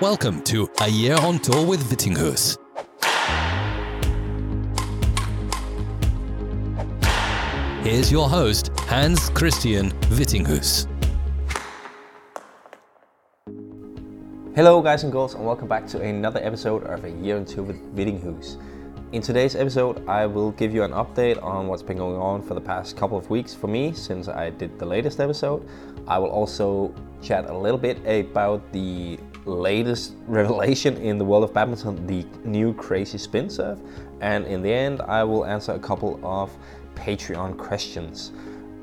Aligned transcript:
Welcome 0.00 0.42
to 0.42 0.68
A 0.80 0.88
Year 0.88 1.14
on 1.20 1.38
Tour 1.38 1.64
with 1.64 1.80
Vittinghus. 1.88 2.58
Here's 7.84 8.10
your 8.10 8.28
host, 8.28 8.72
Hans 8.88 9.30
Christian 9.30 9.92
Vittinghus. 10.10 10.88
Hello, 14.56 14.82
guys 14.82 15.04
and 15.04 15.12
girls, 15.12 15.34
and 15.34 15.46
welcome 15.46 15.68
back 15.68 15.86
to 15.86 16.00
another 16.00 16.40
episode 16.42 16.82
of 16.82 17.04
A 17.04 17.10
Year 17.10 17.36
on 17.36 17.44
Tour 17.44 17.62
with 17.62 17.96
Vittinghus. 17.96 18.56
In 19.12 19.22
today's 19.22 19.54
episode, 19.54 20.04
I 20.08 20.26
will 20.26 20.50
give 20.50 20.74
you 20.74 20.82
an 20.82 20.90
update 20.90 21.40
on 21.40 21.68
what's 21.68 21.84
been 21.84 21.98
going 21.98 22.16
on 22.16 22.42
for 22.42 22.54
the 22.54 22.60
past 22.60 22.96
couple 22.96 23.16
of 23.16 23.30
weeks 23.30 23.54
for 23.54 23.68
me 23.68 23.92
since 23.92 24.26
I 24.26 24.50
did 24.50 24.76
the 24.76 24.86
latest 24.86 25.20
episode. 25.20 25.64
I 26.08 26.18
will 26.18 26.30
also 26.30 26.92
chat 27.22 27.48
a 27.48 27.56
little 27.56 27.78
bit 27.78 28.04
about 28.04 28.72
the 28.72 29.20
latest 29.44 30.14
revelation 30.26 30.96
in 30.96 31.18
the 31.18 31.24
world 31.24 31.44
of 31.44 31.52
badminton, 31.52 32.06
the 32.06 32.24
new 32.44 32.72
crazy 32.74 33.18
spin 33.18 33.50
serve, 33.50 33.80
and 34.20 34.46
in 34.46 34.62
the 34.62 34.72
end, 34.72 35.02
I 35.02 35.24
will 35.24 35.44
answer 35.44 35.72
a 35.72 35.78
couple 35.78 36.18
of 36.22 36.50
Patreon 36.94 37.56
questions. 37.58 38.32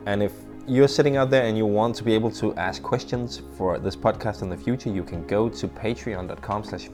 And 0.06 0.22
if 0.22 0.34
you're 0.68 0.88
sitting 0.88 1.18
out 1.18 1.30
there 1.30 1.44
and 1.44 1.58
you 1.58 1.66
want 1.66 1.96
to 1.96 2.04
be 2.04 2.14
able 2.14 2.32
to 2.32 2.54
ask 2.56 2.82
questions 2.84 3.42
for 3.58 3.80
this 3.80 3.96
podcast 3.96 4.42
in 4.42 4.50
the 4.50 4.58
future, 4.58 4.90
you 4.90 5.04
can 5.04 5.26
go 5.26 5.50
to 5.50 5.68
patreon.com 5.68 6.64
slash 6.64 6.90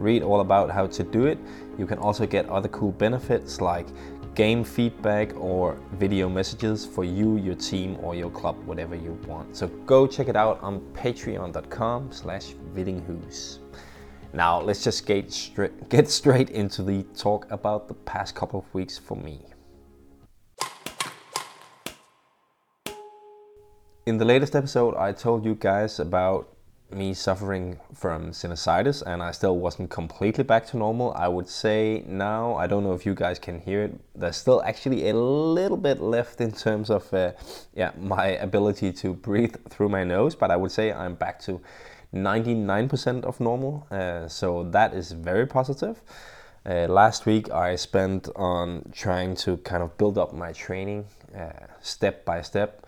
read 0.00 0.22
all 0.22 0.40
about 0.40 0.70
how 0.70 0.86
to 0.86 1.02
do 1.02 1.26
it. 1.26 1.38
You 1.78 1.86
can 1.86 1.98
also 1.98 2.26
get 2.26 2.48
other 2.48 2.68
cool 2.68 2.92
benefits 2.92 3.60
like 3.60 3.86
game 4.34 4.64
feedback 4.64 5.34
or 5.36 5.78
video 5.92 6.28
messages 6.28 6.86
for 6.86 7.04
you, 7.04 7.36
your 7.36 7.54
team, 7.54 7.98
or 8.02 8.14
your 8.14 8.30
club, 8.30 8.56
whatever 8.64 8.94
you 8.94 9.12
want. 9.26 9.56
So 9.56 9.68
go 9.86 10.06
check 10.06 10.28
it 10.28 10.36
out 10.36 10.60
on 10.62 10.80
patreon.com 10.92 12.12
slash 12.12 12.54
vittinghus. 12.74 13.58
Now 14.32 14.60
let's 14.60 14.84
just 14.84 15.06
get 15.06 15.32
straight, 15.32 15.88
get 15.88 16.08
straight 16.08 16.50
into 16.50 16.82
the 16.82 17.02
talk 17.16 17.50
about 17.50 17.88
the 17.88 17.94
past 17.94 18.34
couple 18.34 18.60
of 18.60 18.74
weeks 18.74 18.96
for 18.96 19.16
me. 19.16 19.44
In 24.06 24.18
the 24.18 24.24
latest 24.24 24.56
episode, 24.56 24.96
I 24.96 25.12
told 25.12 25.44
you 25.44 25.54
guys 25.54 26.00
about 26.00 26.56
me 26.92 27.14
suffering 27.14 27.78
from 27.94 28.30
sinusitis 28.30 29.02
and 29.02 29.22
I 29.22 29.30
still 29.30 29.58
wasn't 29.58 29.90
completely 29.90 30.44
back 30.44 30.66
to 30.66 30.76
normal. 30.76 31.12
I 31.14 31.28
would 31.28 31.48
say 31.48 32.04
now, 32.06 32.54
I 32.56 32.66
don't 32.66 32.84
know 32.84 32.92
if 32.92 33.04
you 33.06 33.14
guys 33.14 33.38
can 33.38 33.60
hear 33.60 33.84
it, 33.84 34.00
there's 34.14 34.36
still 34.36 34.62
actually 34.62 35.08
a 35.08 35.14
little 35.14 35.76
bit 35.76 36.00
left 36.00 36.40
in 36.40 36.52
terms 36.52 36.90
of 36.90 37.12
uh, 37.12 37.32
yeah, 37.74 37.92
my 37.98 38.28
ability 38.28 38.92
to 38.92 39.14
breathe 39.14 39.56
through 39.68 39.88
my 39.88 40.04
nose, 40.04 40.34
but 40.34 40.50
I 40.50 40.56
would 40.56 40.70
say 40.70 40.92
I'm 40.92 41.14
back 41.14 41.40
to 41.40 41.60
99% 42.14 43.24
of 43.24 43.40
normal. 43.40 43.86
Uh, 43.90 44.28
so 44.28 44.64
that 44.70 44.94
is 44.94 45.12
very 45.12 45.46
positive. 45.46 46.02
Uh, 46.66 46.86
last 46.88 47.24
week 47.24 47.50
I 47.50 47.76
spent 47.76 48.28
on 48.36 48.90
trying 48.92 49.34
to 49.36 49.56
kind 49.58 49.82
of 49.82 49.96
build 49.96 50.18
up 50.18 50.34
my 50.34 50.52
training 50.52 51.06
uh, 51.36 51.50
step 51.80 52.24
by 52.24 52.42
step 52.42 52.86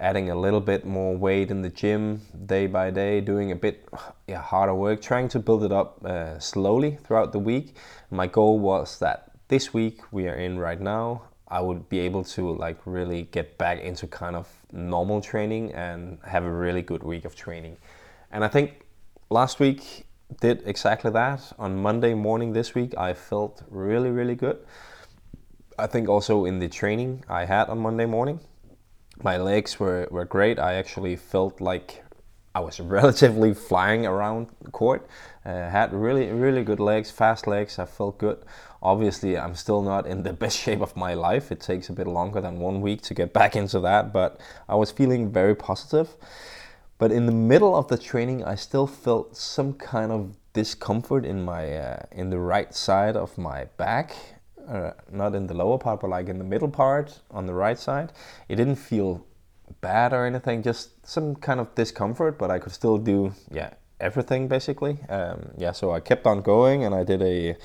adding 0.00 0.30
a 0.30 0.34
little 0.34 0.60
bit 0.60 0.84
more 0.84 1.16
weight 1.16 1.50
in 1.50 1.62
the 1.62 1.68
gym 1.68 2.22
day 2.46 2.66
by 2.66 2.90
day, 2.90 3.20
doing 3.20 3.52
a 3.52 3.56
bit 3.56 3.86
yeah, 4.26 4.40
harder 4.40 4.74
work, 4.74 5.00
trying 5.00 5.28
to 5.28 5.38
build 5.38 5.62
it 5.62 5.72
up 5.72 6.04
uh, 6.04 6.38
slowly 6.38 6.98
throughout 7.04 7.32
the 7.32 7.38
week. 7.38 7.76
My 8.10 8.26
goal 8.26 8.58
was 8.58 8.98
that 8.98 9.30
this 9.48 9.74
week 9.74 10.00
we 10.10 10.26
are 10.28 10.34
in 10.34 10.58
right 10.58 10.80
now, 10.80 11.22
I 11.48 11.60
would 11.60 11.88
be 11.88 11.98
able 12.00 12.24
to 12.24 12.52
like 12.52 12.78
really 12.84 13.22
get 13.22 13.58
back 13.58 13.80
into 13.80 14.06
kind 14.06 14.36
of 14.36 14.48
normal 14.72 15.20
training 15.20 15.72
and 15.72 16.18
have 16.24 16.44
a 16.44 16.50
really 16.50 16.82
good 16.82 17.02
week 17.02 17.24
of 17.24 17.34
training. 17.34 17.76
And 18.30 18.44
I 18.44 18.48
think 18.48 18.86
last 19.28 19.58
week 19.58 20.06
did 20.40 20.62
exactly 20.64 21.10
that. 21.10 21.52
On 21.58 21.82
Monday 21.82 22.14
morning 22.14 22.52
this 22.52 22.74
week, 22.74 22.96
I 22.96 23.14
felt 23.14 23.64
really, 23.68 24.10
really 24.10 24.36
good. 24.36 24.58
I 25.76 25.88
think 25.88 26.08
also 26.08 26.44
in 26.44 26.60
the 26.60 26.68
training 26.68 27.24
I 27.28 27.46
had 27.46 27.68
on 27.68 27.78
Monday 27.78 28.06
morning, 28.06 28.38
my 29.24 29.36
legs 29.36 29.78
were, 29.78 30.08
were 30.10 30.24
great. 30.24 30.58
I 30.58 30.74
actually 30.74 31.16
felt 31.16 31.60
like 31.60 32.02
I 32.54 32.60
was 32.60 32.80
relatively 32.98 33.54
flying 33.54 34.06
around 34.06 34.48
court. 34.72 35.06
Uh, 35.44 35.70
had 35.70 35.92
really, 35.92 36.30
really 36.30 36.62
good 36.62 36.80
legs, 36.80 37.10
fast 37.10 37.46
legs. 37.46 37.78
I 37.78 37.86
felt 37.86 38.18
good. 38.18 38.44
Obviously, 38.82 39.38
I'm 39.38 39.54
still 39.54 39.82
not 39.82 40.06
in 40.06 40.22
the 40.22 40.32
best 40.44 40.58
shape 40.58 40.80
of 40.80 40.96
my 40.96 41.14
life. 41.14 41.52
It 41.52 41.60
takes 41.60 41.88
a 41.88 41.92
bit 41.92 42.06
longer 42.06 42.40
than 42.40 42.58
one 42.58 42.80
week 42.80 43.02
to 43.02 43.14
get 43.14 43.32
back 43.40 43.56
into 43.56 43.80
that, 43.80 44.12
but 44.12 44.40
I 44.68 44.74
was 44.74 44.90
feeling 44.90 45.32
very 45.32 45.54
positive. 45.54 46.16
But 46.98 47.12
in 47.12 47.24
the 47.24 47.32
middle 47.32 47.74
of 47.74 47.88
the 47.88 47.96
training, 47.96 48.44
I 48.44 48.56
still 48.56 48.86
felt 48.86 49.36
some 49.36 49.72
kind 49.72 50.12
of 50.12 50.36
discomfort 50.52 51.24
in 51.24 51.42
my 51.42 51.72
uh, 51.72 52.02
in 52.12 52.28
the 52.30 52.38
right 52.38 52.74
side 52.74 53.16
of 53.16 53.38
my 53.38 53.64
back 53.76 54.16
uh, 54.70 54.92
not 55.10 55.34
in 55.34 55.46
the 55.46 55.54
lower 55.54 55.78
part, 55.78 56.00
but 56.00 56.10
like 56.10 56.28
in 56.28 56.38
the 56.38 56.44
middle 56.44 56.68
part 56.68 57.20
on 57.30 57.46
the 57.46 57.54
right 57.54 57.78
side. 57.78 58.12
It 58.48 58.56
didn't 58.56 58.76
feel 58.76 59.26
bad 59.80 60.12
or 60.12 60.24
anything, 60.26 60.62
just 60.62 61.06
some 61.06 61.34
kind 61.34 61.60
of 61.60 61.74
discomfort, 61.74 62.38
but 62.38 62.50
I 62.50 62.58
could 62.58 62.72
still 62.72 62.98
do, 62.98 63.32
yeah, 63.50 63.70
everything 64.00 64.48
basically. 64.48 64.98
Um, 65.08 65.50
yeah, 65.56 65.72
so 65.72 65.92
I 65.92 66.00
kept 66.00 66.26
on 66.26 66.42
going 66.42 66.84
and 66.84 66.94
I 66.94 67.04
did 67.04 67.22
a, 67.22 67.56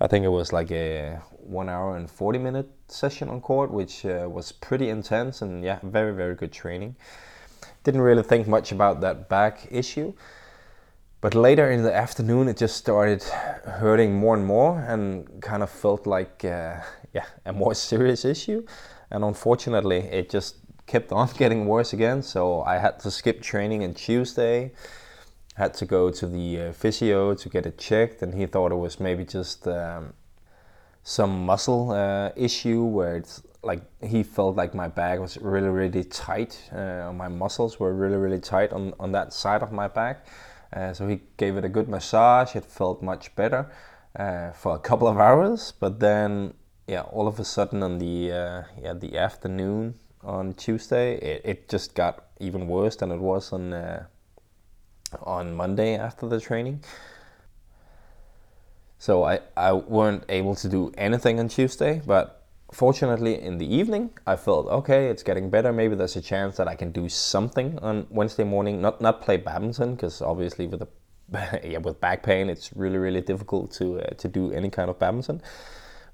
I 0.00 0.06
think 0.06 0.24
it 0.24 0.28
was 0.28 0.52
like 0.52 0.70
a 0.70 1.20
one 1.38 1.68
hour 1.68 1.96
and 1.96 2.10
40 2.10 2.38
minute 2.38 2.68
session 2.88 3.28
on 3.28 3.40
court, 3.40 3.70
which 3.70 4.04
uh, 4.06 4.28
was 4.30 4.52
pretty 4.52 4.88
intense 4.88 5.42
and 5.42 5.64
yeah, 5.64 5.78
very, 5.82 6.14
very 6.14 6.34
good 6.34 6.52
training. 6.52 6.96
Didn't 7.84 8.02
really 8.02 8.22
think 8.22 8.46
much 8.46 8.72
about 8.72 9.00
that 9.00 9.28
back 9.28 9.66
issue. 9.70 10.14
But 11.22 11.36
later 11.36 11.70
in 11.70 11.84
the 11.84 11.94
afternoon, 11.94 12.48
it 12.48 12.56
just 12.56 12.76
started 12.76 13.22
hurting 13.22 14.12
more 14.12 14.34
and 14.34 14.44
more, 14.44 14.80
and 14.80 15.40
kind 15.40 15.62
of 15.62 15.70
felt 15.70 16.04
like, 16.04 16.44
uh, 16.44 16.80
yeah, 17.14 17.26
a 17.46 17.52
more 17.52 17.74
serious 17.74 18.24
issue. 18.24 18.66
And 19.08 19.22
unfortunately, 19.22 19.98
it 19.98 20.28
just 20.28 20.56
kept 20.88 21.12
on 21.12 21.30
getting 21.38 21.66
worse 21.66 21.92
again. 21.92 22.22
So 22.22 22.62
I 22.62 22.78
had 22.78 22.98
to 23.00 23.10
skip 23.12 23.40
training 23.40 23.84
on 23.84 23.94
Tuesday. 23.94 24.72
Had 25.54 25.74
to 25.74 25.86
go 25.86 26.10
to 26.10 26.26
the 26.26 26.60
uh, 26.60 26.72
physio 26.72 27.34
to 27.34 27.48
get 27.48 27.66
it 27.66 27.78
checked, 27.78 28.22
and 28.22 28.34
he 28.34 28.46
thought 28.46 28.72
it 28.72 28.80
was 28.86 28.98
maybe 28.98 29.24
just 29.24 29.68
um, 29.68 30.14
some 31.04 31.46
muscle 31.46 31.92
uh, 31.92 32.30
issue 32.34 32.82
where 32.82 33.14
it's 33.14 33.44
like 33.62 33.82
he 34.02 34.24
felt 34.24 34.56
like 34.56 34.74
my 34.74 34.88
back 34.88 35.20
was 35.20 35.38
really 35.38 35.68
really 35.68 36.02
tight. 36.02 36.58
Uh, 36.72 37.12
my 37.14 37.28
muscles 37.28 37.78
were 37.78 37.94
really 37.94 38.16
really 38.16 38.40
tight 38.40 38.72
on 38.72 38.92
on 38.98 39.12
that 39.12 39.32
side 39.32 39.62
of 39.62 39.70
my 39.70 39.86
back 39.86 40.26
uh, 40.72 40.92
so 40.92 41.08
he 41.08 41.20
gave 41.36 41.56
it 41.56 41.64
a 41.64 41.68
good 41.68 41.88
massage. 41.88 42.56
It 42.56 42.64
felt 42.64 43.02
much 43.02 43.34
better 43.36 43.70
uh, 44.16 44.52
for 44.52 44.74
a 44.74 44.78
couple 44.78 45.08
of 45.08 45.18
hours, 45.18 45.72
but 45.78 46.00
then 46.00 46.54
yeah, 46.86 47.02
all 47.02 47.28
of 47.28 47.38
a 47.38 47.44
sudden 47.44 47.82
on 47.82 47.98
the 47.98 48.32
uh, 48.32 48.62
yeah 48.80 48.94
the 48.94 49.18
afternoon 49.18 49.94
on 50.22 50.54
Tuesday, 50.54 51.16
it, 51.16 51.42
it 51.44 51.68
just 51.68 51.94
got 51.94 52.26
even 52.40 52.66
worse 52.68 52.96
than 52.96 53.10
it 53.10 53.18
was 53.18 53.52
on 53.52 53.72
uh, 53.72 54.06
on 55.22 55.54
Monday 55.54 55.96
after 55.96 56.28
the 56.28 56.40
training. 56.40 56.82
So 58.98 59.24
I, 59.24 59.40
I 59.56 59.72
weren't 59.72 60.24
able 60.28 60.54
to 60.54 60.68
do 60.68 60.92
anything 60.96 61.40
on 61.40 61.48
Tuesday, 61.48 62.00
but 62.06 62.41
fortunately 62.72 63.40
in 63.40 63.58
the 63.58 63.74
evening 63.74 64.10
i 64.26 64.34
felt 64.34 64.66
okay 64.66 65.08
it's 65.08 65.22
getting 65.22 65.50
better. 65.50 65.72
Maybe 65.72 65.94
there's 65.94 66.16
a 66.16 66.22
chance 66.22 66.56
that 66.56 66.68
i 66.68 66.74
can 66.74 66.90
do 66.90 67.08
something 67.08 67.78
on 67.80 68.06
wednesday 68.10 68.44
morning. 68.44 68.80
Not 68.80 69.00
not 69.00 69.20
play 69.20 69.36
badminton 69.36 69.94
because 69.94 70.22
obviously 70.22 70.66
with 70.66 70.80
the 70.80 70.88
yeah 71.64 71.78
with 71.78 72.00
back 72.00 72.22
pain 72.22 72.48
it's 72.48 72.74
really 72.74 72.98
really 72.98 73.20
difficult 73.20 73.70
to 73.72 74.00
uh, 74.00 74.14
to 74.14 74.28
do 74.28 74.52
any 74.52 74.70
kind 74.70 74.90
of 74.90 74.98
badminton. 74.98 75.42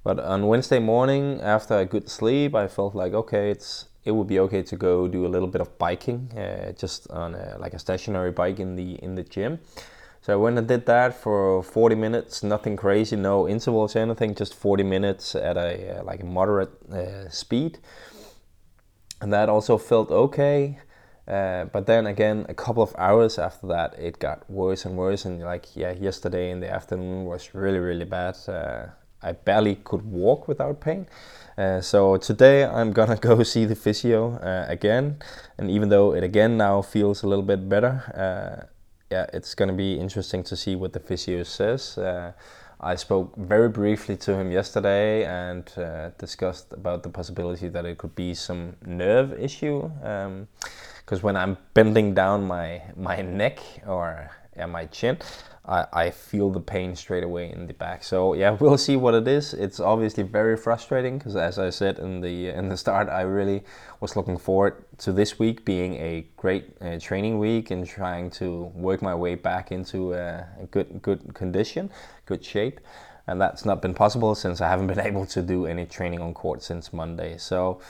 But 0.02 0.18
on 0.20 0.46
wednesday 0.46 0.78
morning 0.78 1.40
after 1.40 1.78
a 1.78 1.84
good 1.84 2.08
sleep 2.08 2.54
i 2.54 2.66
felt 2.66 2.94
like 2.94 3.12
okay 3.12 3.50
it's 3.50 3.86
it 4.04 4.12
would 4.12 4.26
be 4.26 4.40
okay 4.40 4.62
to 4.62 4.76
go 4.76 5.06
do 5.06 5.26
a 5.26 5.28
little 5.34 5.48
bit 5.48 5.60
of 5.60 5.76
biking 5.78 6.32
uh, 6.36 6.72
just 6.72 7.10
on 7.10 7.34
a, 7.34 7.56
like 7.58 7.74
a 7.74 7.78
stationary 7.78 8.32
bike 8.32 8.58
in 8.58 8.74
the 8.74 8.94
in 9.04 9.14
the 9.14 9.22
gym 9.22 9.60
so 10.20 10.32
I 10.32 10.36
went 10.36 10.58
and 10.58 10.66
did 10.66 10.86
that 10.86 11.14
for 11.14 11.62
40 11.62 11.94
minutes, 11.94 12.42
nothing 12.42 12.76
crazy, 12.76 13.16
no 13.16 13.48
intervals 13.48 13.96
or 13.96 14.00
anything, 14.00 14.34
just 14.34 14.54
40 14.54 14.82
minutes 14.82 15.34
at 15.34 15.56
a 15.56 16.00
uh, 16.00 16.04
like 16.04 16.22
a 16.22 16.26
moderate 16.26 16.70
uh, 16.92 17.28
speed. 17.30 17.78
And 19.20 19.32
that 19.32 19.48
also 19.48 19.78
felt 19.78 20.10
okay. 20.10 20.78
Uh, 21.26 21.64
but 21.66 21.86
then 21.86 22.06
again, 22.06 22.46
a 22.48 22.54
couple 22.54 22.82
of 22.82 22.94
hours 22.96 23.38
after 23.38 23.66
that, 23.68 23.94
it 23.98 24.18
got 24.18 24.48
worse 24.50 24.84
and 24.84 24.96
worse. 24.96 25.24
And 25.24 25.40
like, 25.40 25.76
yeah, 25.76 25.92
yesterday 25.92 26.50
in 26.50 26.60
the 26.60 26.70
afternoon 26.70 27.24
was 27.24 27.54
really, 27.54 27.78
really 27.78 28.06
bad. 28.06 28.36
Uh, 28.48 28.86
I 29.22 29.32
barely 29.32 29.76
could 29.76 30.02
walk 30.02 30.48
without 30.48 30.80
pain. 30.80 31.06
Uh, 31.56 31.80
so 31.80 32.16
today 32.16 32.64
I'm 32.64 32.92
gonna 32.92 33.16
go 33.20 33.42
see 33.42 33.64
the 33.64 33.74
physio 33.74 34.36
uh, 34.36 34.66
again. 34.68 35.18
And 35.58 35.70
even 35.70 35.88
though 35.90 36.14
it 36.14 36.24
again 36.24 36.56
now 36.56 36.82
feels 36.82 37.22
a 37.22 37.26
little 37.26 37.44
bit 37.44 37.68
better, 37.68 38.68
yeah, 39.10 39.26
it's 39.32 39.54
going 39.54 39.68
to 39.68 39.74
be 39.74 39.98
interesting 39.98 40.42
to 40.44 40.56
see 40.56 40.76
what 40.76 40.92
the 40.92 41.00
physio 41.00 41.42
says. 41.42 41.98
Uh, 41.98 42.32
I 42.80 42.94
spoke 42.94 43.34
very 43.36 43.68
briefly 43.68 44.16
to 44.18 44.34
him 44.34 44.52
yesterday 44.52 45.24
and 45.24 45.68
uh, 45.76 46.10
discussed 46.18 46.72
about 46.72 47.02
the 47.02 47.08
possibility 47.08 47.68
that 47.68 47.84
it 47.84 47.98
could 47.98 48.14
be 48.14 48.34
some 48.34 48.76
nerve 48.86 49.32
issue. 49.32 49.90
Because 50.00 51.18
um, 51.18 51.22
when 51.22 51.36
I'm 51.36 51.56
bending 51.74 52.14
down 52.14 52.46
my 52.46 52.82
my 52.96 53.20
neck, 53.22 53.58
or 53.86 54.30
yeah, 54.56 54.66
my 54.66 54.86
chin, 54.86 55.18
I, 55.68 55.86
I 55.92 56.10
feel 56.10 56.50
the 56.50 56.60
pain 56.60 56.96
straight 56.96 57.22
away 57.22 57.52
in 57.52 57.66
the 57.66 57.74
back. 57.74 58.02
So 58.02 58.32
yeah, 58.32 58.50
we'll 58.58 58.78
see 58.78 58.96
what 58.96 59.14
it 59.14 59.28
is. 59.28 59.52
It's 59.52 59.78
obviously 59.78 60.22
very 60.22 60.56
frustrating 60.56 61.18
because, 61.18 61.36
as 61.36 61.58
I 61.58 61.70
said 61.70 61.98
in 61.98 62.20
the 62.20 62.48
in 62.48 62.68
the 62.68 62.76
start, 62.76 63.08
I 63.08 63.22
really 63.22 63.62
was 64.00 64.16
looking 64.16 64.38
forward 64.38 64.84
to 64.98 65.12
this 65.12 65.38
week 65.38 65.64
being 65.64 65.94
a 65.94 66.26
great 66.36 66.76
uh, 66.80 66.98
training 66.98 67.38
week 67.38 67.70
and 67.70 67.86
trying 67.86 68.30
to 68.30 68.72
work 68.74 69.02
my 69.02 69.14
way 69.14 69.34
back 69.34 69.70
into 69.70 70.14
uh, 70.14 70.44
a 70.60 70.66
good 70.66 71.02
good 71.02 71.34
condition, 71.34 71.90
good 72.24 72.44
shape. 72.44 72.80
And 73.26 73.38
that's 73.38 73.66
not 73.66 73.82
been 73.82 73.92
possible 73.92 74.34
since 74.34 74.62
I 74.62 74.68
haven't 74.68 74.86
been 74.86 75.00
able 75.10 75.26
to 75.26 75.42
do 75.42 75.66
any 75.66 75.84
training 75.84 76.20
on 76.22 76.32
court 76.32 76.62
since 76.62 76.94
Monday. 76.94 77.36
So, 77.36 77.80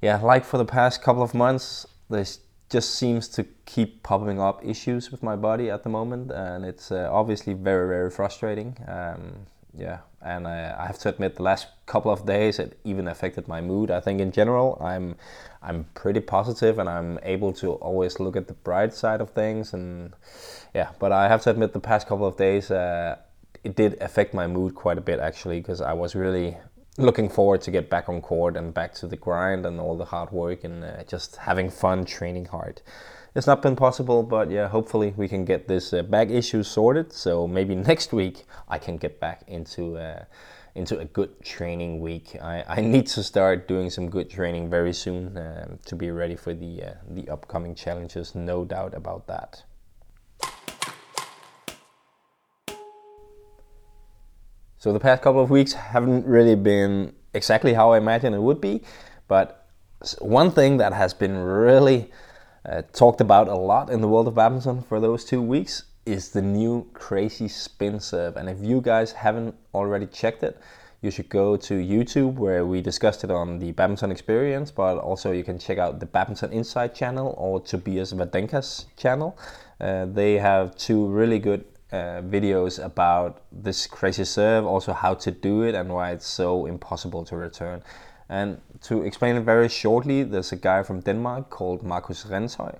yeah, 0.00 0.18
like 0.18 0.44
for 0.44 0.56
the 0.56 0.64
past 0.64 1.02
couple 1.02 1.24
of 1.24 1.34
months, 1.34 1.84
there's 2.08 2.38
just 2.70 2.94
seems 2.96 3.28
to 3.28 3.44
keep 3.64 4.02
popping 4.02 4.40
up 4.40 4.64
issues 4.64 5.10
with 5.10 5.22
my 5.22 5.36
body 5.36 5.70
at 5.70 5.82
the 5.82 5.88
moment, 5.88 6.30
and 6.30 6.64
it's 6.64 6.92
uh, 6.92 7.08
obviously 7.10 7.54
very 7.54 7.88
very 7.88 8.10
frustrating. 8.10 8.76
Um, 8.86 9.46
yeah, 9.76 9.98
and 10.22 10.46
I, 10.48 10.74
I, 10.78 10.86
have 10.86 10.98
to 11.00 11.08
admit, 11.08 11.36
the 11.36 11.42
last 11.42 11.68
couple 11.86 12.10
of 12.10 12.26
days 12.26 12.58
it 12.58 12.78
even 12.84 13.06
affected 13.06 13.46
my 13.46 13.60
mood. 13.60 13.90
I 13.90 14.00
think 14.00 14.20
in 14.20 14.32
general, 14.32 14.78
I'm 14.80 15.16
I'm 15.62 15.84
pretty 15.94 16.20
positive, 16.20 16.78
and 16.78 16.88
I'm 16.88 17.18
able 17.22 17.52
to 17.54 17.72
always 17.74 18.18
look 18.20 18.36
at 18.36 18.48
the 18.48 18.54
bright 18.54 18.92
side 18.92 19.20
of 19.20 19.30
things. 19.30 19.72
And 19.72 20.14
yeah, 20.74 20.90
but 20.98 21.12
I 21.12 21.28
have 21.28 21.42
to 21.42 21.50
admit, 21.50 21.72
the 21.72 21.80
past 21.80 22.06
couple 22.06 22.26
of 22.26 22.36
days. 22.36 22.70
Uh, 22.70 23.16
it 23.64 23.74
did 23.74 24.00
affect 24.00 24.32
my 24.34 24.46
mood 24.46 24.74
quite 24.74 24.98
a 24.98 25.00
bit 25.00 25.18
actually 25.18 25.58
because 25.58 25.80
I 25.80 25.92
was 25.92 26.14
really 26.14 26.56
looking 26.98 27.28
forward 27.28 27.60
to 27.62 27.70
get 27.70 27.88
back 27.88 28.08
on 28.08 28.20
court 28.20 28.56
and 28.56 28.74
back 28.74 28.92
to 28.92 29.06
the 29.06 29.16
grind 29.16 29.64
and 29.64 29.80
all 29.80 29.96
the 29.96 30.04
hard 30.04 30.32
work 30.32 30.64
and 30.64 30.84
uh, 30.84 31.04
just 31.04 31.36
having 31.36 31.70
fun 31.70 32.04
training 32.04 32.46
hard. 32.46 32.82
It's 33.34 33.46
not 33.46 33.62
been 33.62 33.76
possible, 33.76 34.24
but 34.24 34.50
yeah, 34.50 34.68
hopefully 34.68 35.14
we 35.16 35.28
can 35.28 35.44
get 35.44 35.68
this 35.68 35.92
uh, 35.92 36.02
back 36.02 36.28
issue 36.28 36.64
sorted. 36.64 37.12
So 37.12 37.46
maybe 37.46 37.74
next 37.92 38.12
week 38.12 38.44
I 38.68 38.78
can 38.78 38.96
get 38.96 39.20
back 39.20 39.44
into 39.46 39.96
uh, 39.96 40.24
into 40.74 40.98
a 40.98 41.04
good 41.04 41.42
training 41.42 42.00
week. 42.00 42.36
I, 42.40 42.64
I 42.68 42.80
need 42.80 43.06
to 43.08 43.22
start 43.22 43.68
doing 43.68 43.90
some 43.90 44.10
good 44.10 44.28
training 44.28 44.70
very 44.70 44.92
soon 44.92 45.36
um, 45.36 45.78
to 45.86 45.96
be 45.96 46.10
ready 46.10 46.36
for 46.36 46.52
the 46.52 46.82
uh, 46.82 46.94
the 47.10 47.28
upcoming 47.28 47.74
challenges. 47.74 48.34
No 48.34 48.64
doubt 48.64 48.94
about 48.94 49.26
that. 49.28 49.62
So 54.78 54.92
the 54.92 55.00
past 55.00 55.22
couple 55.22 55.42
of 55.42 55.50
weeks 55.50 55.72
haven't 55.72 56.24
really 56.24 56.54
been 56.54 57.12
exactly 57.34 57.74
how 57.74 57.92
I 57.92 57.98
imagined 57.98 58.36
it 58.36 58.40
would 58.40 58.60
be, 58.60 58.82
but 59.26 59.66
one 60.20 60.52
thing 60.52 60.76
that 60.76 60.92
has 60.92 61.12
been 61.12 61.36
really 61.36 62.12
uh, 62.64 62.82
talked 62.92 63.20
about 63.20 63.48
a 63.48 63.56
lot 63.56 63.90
in 63.90 64.00
the 64.00 64.06
world 64.06 64.28
of 64.28 64.36
badminton 64.36 64.82
for 64.82 65.00
those 65.00 65.24
two 65.24 65.42
weeks 65.42 65.82
is 66.06 66.30
the 66.30 66.42
new 66.42 66.88
crazy 66.92 67.48
spin 67.48 67.98
serve. 67.98 68.36
And 68.36 68.48
if 68.48 68.58
you 68.60 68.80
guys 68.80 69.10
haven't 69.10 69.56
already 69.74 70.06
checked 70.06 70.44
it, 70.44 70.60
you 71.02 71.10
should 71.10 71.28
go 71.28 71.56
to 71.56 71.74
YouTube 71.74 72.34
where 72.34 72.64
we 72.64 72.80
discussed 72.80 73.24
it 73.24 73.30
on 73.30 73.58
the 73.58 73.72
Badminton 73.72 74.10
Experience, 74.10 74.70
but 74.70 74.98
also 74.98 75.32
you 75.32 75.44
can 75.44 75.58
check 75.58 75.78
out 75.78 76.00
the 76.00 76.06
Badminton 76.06 76.52
Insight 76.52 76.94
channel 76.94 77.34
or 77.36 77.60
Tobias 77.60 78.12
Wadenka's 78.12 78.86
channel. 78.96 79.38
Uh, 79.80 80.06
they 80.06 80.34
have 80.34 80.76
two 80.76 81.06
really 81.06 81.38
good 81.38 81.64
uh, 81.92 82.20
videos 82.22 82.82
about 82.84 83.42
this 83.50 83.86
crazy 83.86 84.24
serve, 84.24 84.66
also 84.66 84.92
how 84.92 85.14
to 85.14 85.30
do 85.30 85.62
it 85.62 85.74
and 85.74 85.88
why 85.88 86.10
it's 86.10 86.26
so 86.26 86.66
impossible 86.66 87.24
to 87.24 87.36
return. 87.36 87.82
And 88.28 88.60
to 88.82 89.02
explain 89.02 89.36
it 89.36 89.44
very 89.44 89.68
shortly, 89.68 90.22
there's 90.22 90.52
a 90.52 90.56
guy 90.56 90.82
from 90.82 91.00
Denmark 91.00 91.48
called 91.48 91.82
Markus 91.82 92.24
Rindshøj 92.24 92.78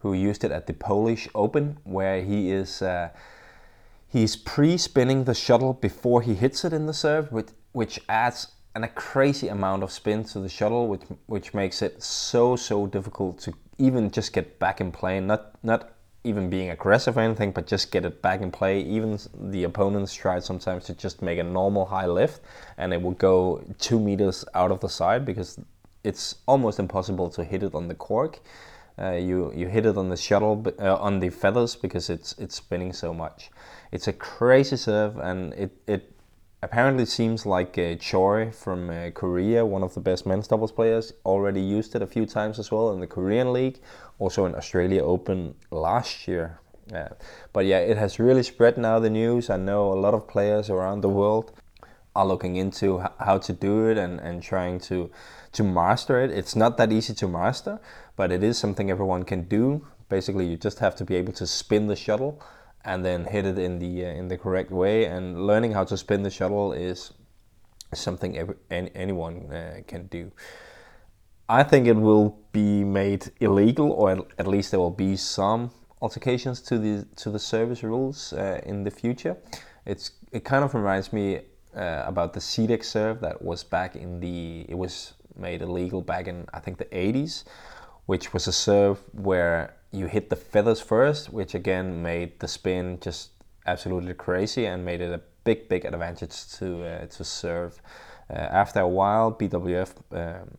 who 0.00 0.12
used 0.14 0.44
it 0.44 0.52
at 0.52 0.66
the 0.66 0.72
Polish 0.72 1.28
Open, 1.34 1.78
where 1.84 2.22
he 2.22 2.50
is 2.50 2.82
uh, 2.82 3.10
he's 4.06 4.36
pre-spinning 4.36 5.24
the 5.24 5.34
shuttle 5.34 5.72
before 5.74 6.22
he 6.22 6.34
hits 6.34 6.64
it 6.64 6.72
in 6.72 6.86
the 6.86 6.94
serve, 6.94 7.32
which 7.32 7.48
which 7.72 8.00
adds 8.08 8.48
an, 8.74 8.84
a 8.84 8.88
crazy 8.88 9.48
amount 9.48 9.82
of 9.82 9.90
spin 9.90 10.24
to 10.24 10.40
the 10.40 10.48
shuttle, 10.48 10.88
which 10.88 11.02
which 11.26 11.54
makes 11.54 11.82
it 11.82 12.02
so 12.02 12.56
so 12.56 12.86
difficult 12.86 13.38
to 13.40 13.52
even 13.78 14.10
just 14.10 14.32
get 14.32 14.58
back 14.58 14.80
in 14.80 14.92
play. 14.92 15.20
Not 15.20 15.54
not 15.62 15.90
even 16.24 16.50
being 16.50 16.70
aggressive 16.70 17.16
or 17.16 17.20
anything, 17.20 17.52
but 17.52 17.66
just 17.66 17.90
get 17.90 18.04
it 18.04 18.20
back 18.22 18.40
in 18.40 18.50
play. 18.50 18.80
Even 18.80 19.18
the 19.34 19.64
opponents 19.64 20.14
tried 20.14 20.42
sometimes 20.42 20.84
to 20.84 20.94
just 20.94 21.22
make 21.22 21.38
a 21.38 21.42
normal 21.42 21.86
high 21.86 22.06
lift, 22.06 22.40
and 22.76 22.92
it 22.92 23.00
will 23.00 23.12
go 23.12 23.62
two 23.78 24.00
meters 24.00 24.44
out 24.54 24.70
of 24.70 24.80
the 24.80 24.88
side 24.88 25.24
because 25.24 25.58
it's 26.04 26.36
almost 26.46 26.78
impossible 26.78 27.30
to 27.30 27.44
hit 27.44 27.62
it 27.62 27.74
on 27.74 27.88
the 27.88 27.94
cork. 27.94 28.40
Uh, 29.00 29.12
you 29.12 29.52
you 29.54 29.68
hit 29.68 29.86
it 29.86 29.96
on 29.96 30.08
the 30.08 30.16
shuttle 30.16 30.66
uh, 30.80 30.96
on 30.96 31.20
the 31.20 31.30
feathers 31.30 31.76
because 31.76 32.10
it's 32.10 32.34
it's 32.38 32.56
spinning 32.56 32.92
so 32.92 33.14
much. 33.14 33.50
It's 33.92 34.08
a 34.08 34.12
crazy 34.12 34.76
serve, 34.76 35.18
and 35.18 35.54
it 35.54 35.70
it 35.86 36.17
apparently 36.62 37.04
seems 37.04 37.46
like 37.46 37.78
uh, 37.78 37.94
Choi 37.96 38.50
from 38.50 38.90
uh, 38.90 39.10
Korea, 39.10 39.64
one 39.64 39.82
of 39.82 39.94
the 39.94 40.00
best 40.00 40.26
men's 40.26 40.48
doubles 40.48 40.72
players, 40.72 41.12
already 41.24 41.60
used 41.60 41.94
it 41.94 42.02
a 42.02 42.06
few 42.06 42.26
times 42.26 42.58
as 42.58 42.70
well 42.72 42.92
in 42.92 43.00
the 43.00 43.06
Korean 43.06 43.52
League, 43.52 43.78
also 44.18 44.44
in 44.44 44.54
Australia 44.54 45.02
Open 45.02 45.54
last 45.70 46.26
year. 46.26 46.58
But 47.52 47.66
yeah, 47.66 47.78
it 47.78 47.96
has 47.96 48.18
really 48.18 48.42
spread 48.42 48.78
now 48.78 48.98
the 48.98 49.10
news. 49.10 49.50
I 49.50 49.56
know 49.56 49.92
a 49.92 50.00
lot 50.00 50.14
of 50.14 50.26
players 50.26 50.70
around 50.70 51.02
the 51.02 51.08
world 51.08 51.52
are 52.16 52.26
looking 52.26 52.56
into 52.56 53.04
how 53.20 53.38
to 53.38 53.52
do 53.52 53.88
it 53.88 53.98
and, 53.98 54.18
and 54.20 54.42
trying 54.42 54.80
to 54.80 55.10
to 55.52 55.62
master 55.62 56.20
it. 56.22 56.30
It's 56.30 56.56
not 56.56 56.76
that 56.76 56.92
easy 56.92 57.14
to 57.14 57.28
master, 57.28 57.80
but 58.16 58.30
it 58.32 58.42
is 58.42 58.58
something 58.58 58.90
everyone 58.90 59.24
can 59.24 59.42
do. 59.48 59.86
Basically, 60.08 60.46
you 60.46 60.56
just 60.56 60.78
have 60.80 60.96
to 60.96 61.04
be 61.04 61.14
able 61.14 61.32
to 61.34 61.46
spin 61.46 61.86
the 61.86 61.96
shuttle 61.96 62.42
and 62.84 63.04
then 63.04 63.24
hit 63.24 63.44
it 63.44 63.58
in 63.58 63.78
the 63.78 64.06
uh, 64.06 64.08
in 64.08 64.28
the 64.28 64.38
correct 64.38 64.70
way. 64.70 65.04
And 65.06 65.46
learning 65.46 65.72
how 65.72 65.84
to 65.84 65.96
spin 65.96 66.22
the 66.22 66.30
shuttle 66.30 66.72
is 66.72 67.12
something 67.94 68.36
every, 68.36 68.56
any, 68.70 68.90
anyone 68.94 69.52
uh, 69.52 69.80
can 69.86 70.06
do. 70.06 70.30
I 71.48 71.62
think 71.62 71.86
it 71.86 71.96
will 71.96 72.38
be 72.52 72.84
made 72.84 73.30
illegal, 73.40 73.92
or 73.92 74.26
at 74.38 74.46
least 74.46 74.70
there 74.70 74.80
will 74.80 74.90
be 74.90 75.16
some 75.16 75.70
altercations 76.00 76.60
to 76.60 76.78
the 76.78 77.06
to 77.16 77.30
the 77.30 77.38
service 77.38 77.82
rules 77.82 78.32
uh, 78.32 78.60
in 78.64 78.84
the 78.84 78.90
future. 78.90 79.36
It's 79.86 80.12
it 80.32 80.44
kind 80.44 80.64
of 80.64 80.74
reminds 80.74 81.12
me 81.12 81.40
uh, 81.74 82.02
about 82.06 82.32
the 82.34 82.40
Sidek 82.40 82.84
serve 82.84 83.20
that 83.20 83.40
was 83.42 83.64
back 83.64 83.96
in 83.96 84.20
the 84.20 84.66
it 84.68 84.76
was 84.76 85.14
made 85.36 85.62
illegal 85.62 86.02
back 86.02 86.26
in 86.26 86.46
I 86.52 86.60
think 86.60 86.78
the 86.78 86.86
80s, 86.86 87.44
which 88.06 88.34
was 88.34 88.46
a 88.46 88.52
serve 88.52 89.02
where 89.12 89.77
you 89.90 90.06
hit 90.06 90.30
the 90.30 90.36
feathers 90.36 90.80
first, 90.80 91.32
which 91.32 91.54
again 91.54 92.02
made 92.02 92.40
the 92.40 92.48
spin 92.48 92.98
just 93.00 93.30
absolutely 93.66 94.14
crazy 94.14 94.66
and 94.66 94.84
made 94.84 95.00
it 95.00 95.12
a 95.12 95.20
big, 95.44 95.68
big 95.68 95.84
advantage 95.84 96.50
to 96.58 96.84
uh, 96.84 97.06
to 97.06 97.24
serve. 97.24 97.80
Uh, 98.30 98.34
after 98.34 98.80
a 98.80 98.88
while, 98.88 99.32
BWF 99.32 99.94
um, 100.12 100.50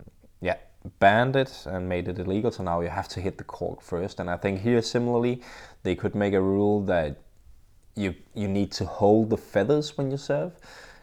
yeah 0.42 0.58
banned 1.00 1.36
it 1.36 1.66
and 1.66 1.88
made 1.88 2.08
it 2.08 2.18
illegal. 2.20 2.52
So 2.52 2.64
now 2.64 2.82
you 2.82 2.90
have 2.90 3.08
to 3.10 3.22
hit 3.22 3.38
the 3.38 3.44
cork 3.44 3.82
first. 3.82 4.20
And 4.20 4.30
I 4.30 4.38
think 4.38 4.62
here 4.62 4.82
similarly, 4.82 5.42
they 5.84 5.96
could 5.96 6.16
make 6.16 6.34
a 6.34 6.42
rule 6.42 6.82
that 6.86 7.22
you 7.96 8.16
you 8.34 8.48
need 8.48 8.72
to 8.72 8.86
hold 8.86 9.30
the 9.30 9.38
feathers 9.38 9.98
when 9.98 10.10
you 10.12 10.18
serve, 10.18 10.54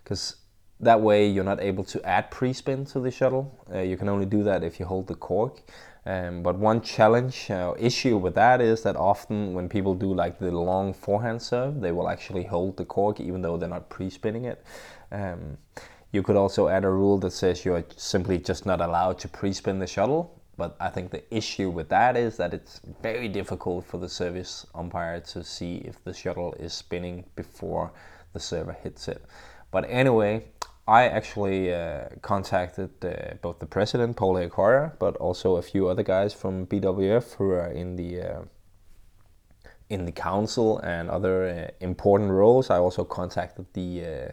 because 0.02 0.36
that 0.80 1.00
way 1.00 1.26
you're 1.28 1.44
not 1.44 1.60
able 1.60 1.84
to 1.84 2.02
add 2.04 2.30
pre-spin 2.30 2.84
to 2.86 3.00
the 3.00 3.10
shuttle. 3.10 3.64
Uh, 3.72 3.80
you 3.80 3.96
can 3.96 4.08
only 4.08 4.26
do 4.26 4.42
that 4.42 4.62
if 4.62 4.78
you 4.78 4.86
hold 4.86 5.06
the 5.06 5.14
cork. 5.14 5.62
Um, 6.06 6.42
but 6.42 6.56
one 6.56 6.80
challenge 6.82 7.50
uh, 7.50 7.74
issue 7.76 8.16
with 8.16 8.36
that 8.36 8.60
is 8.60 8.82
that 8.82 8.94
often 8.94 9.54
when 9.54 9.68
people 9.68 9.94
do 9.94 10.14
like 10.14 10.38
the 10.38 10.52
long 10.52 10.94
forehand 10.94 11.42
serve, 11.42 11.80
they 11.80 11.90
will 11.90 12.08
actually 12.08 12.44
hold 12.44 12.76
the 12.76 12.84
cork 12.84 13.18
even 13.18 13.42
though 13.42 13.56
they're 13.56 13.68
not 13.68 13.90
pre-spinning 13.90 14.44
it. 14.44 14.62
Um, 15.10 15.58
you 16.12 16.22
could 16.22 16.36
also 16.36 16.68
add 16.68 16.84
a 16.84 16.88
rule 16.90 17.18
that 17.18 17.32
says 17.32 17.64
you're 17.64 17.84
simply 17.96 18.38
just 18.38 18.66
not 18.66 18.80
allowed 18.80 19.18
to 19.18 19.28
pre-spin 19.28 19.80
the 19.80 19.86
shuttle. 19.86 20.40
But 20.56 20.76
I 20.80 20.88
think 20.88 21.10
the 21.10 21.22
issue 21.34 21.68
with 21.68 21.88
that 21.90 22.16
is 22.16 22.36
that 22.38 22.54
it's 22.54 22.80
very 23.02 23.28
difficult 23.28 23.84
for 23.84 23.98
the 23.98 24.08
service 24.08 24.66
umpire 24.74 25.20
to 25.20 25.44
see 25.44 25.76
if 25.78 26.02
the 26.04 26.14
shuttle 26.14 26.54
is 26.54 26.72
spinning 26.72 27.24
before 27.34 27.92
the 28.32 28.40
server 28.40 28.72
hits 28.72 29.08
it. 29.08 29.22
But 29.70 29.84
anyway, 29.88 30.44
I 30.88 31.08
actually 31.08 31.74
uh, 31.74 32.04
contacted 32.22 32.90
uh, 33.04 33.34
both 33.42 33.58
the 33.58 33.66
president, 33.66 34.16
Poul-Erik 34.16 34.98
but 35.00 35.16
also 35.16 35.56
a 35.56 35.62
few 35.62 35.88
other 35.88 36.04
guys 36.04 36.32
from 36.32 36.66
BWF 36.66 37.34
who 37.34 37.50
are 37.50 37.66
in 37.72 37.96
the 37.96 38.20
uh, 38.22 38.42
in 39.88 40.04
the 40.04 40.12
council 40.12 40.78
and 40.78 41.10
other 41.10 41.48
uh, 41.48 41.84
important 41.84 42.30
roles. 42.30 42.70
I 42.70 42.78
also 42.78 43.04
contacted 43.04 43.66
the 43.72 44.04
uh, 44.04 44.32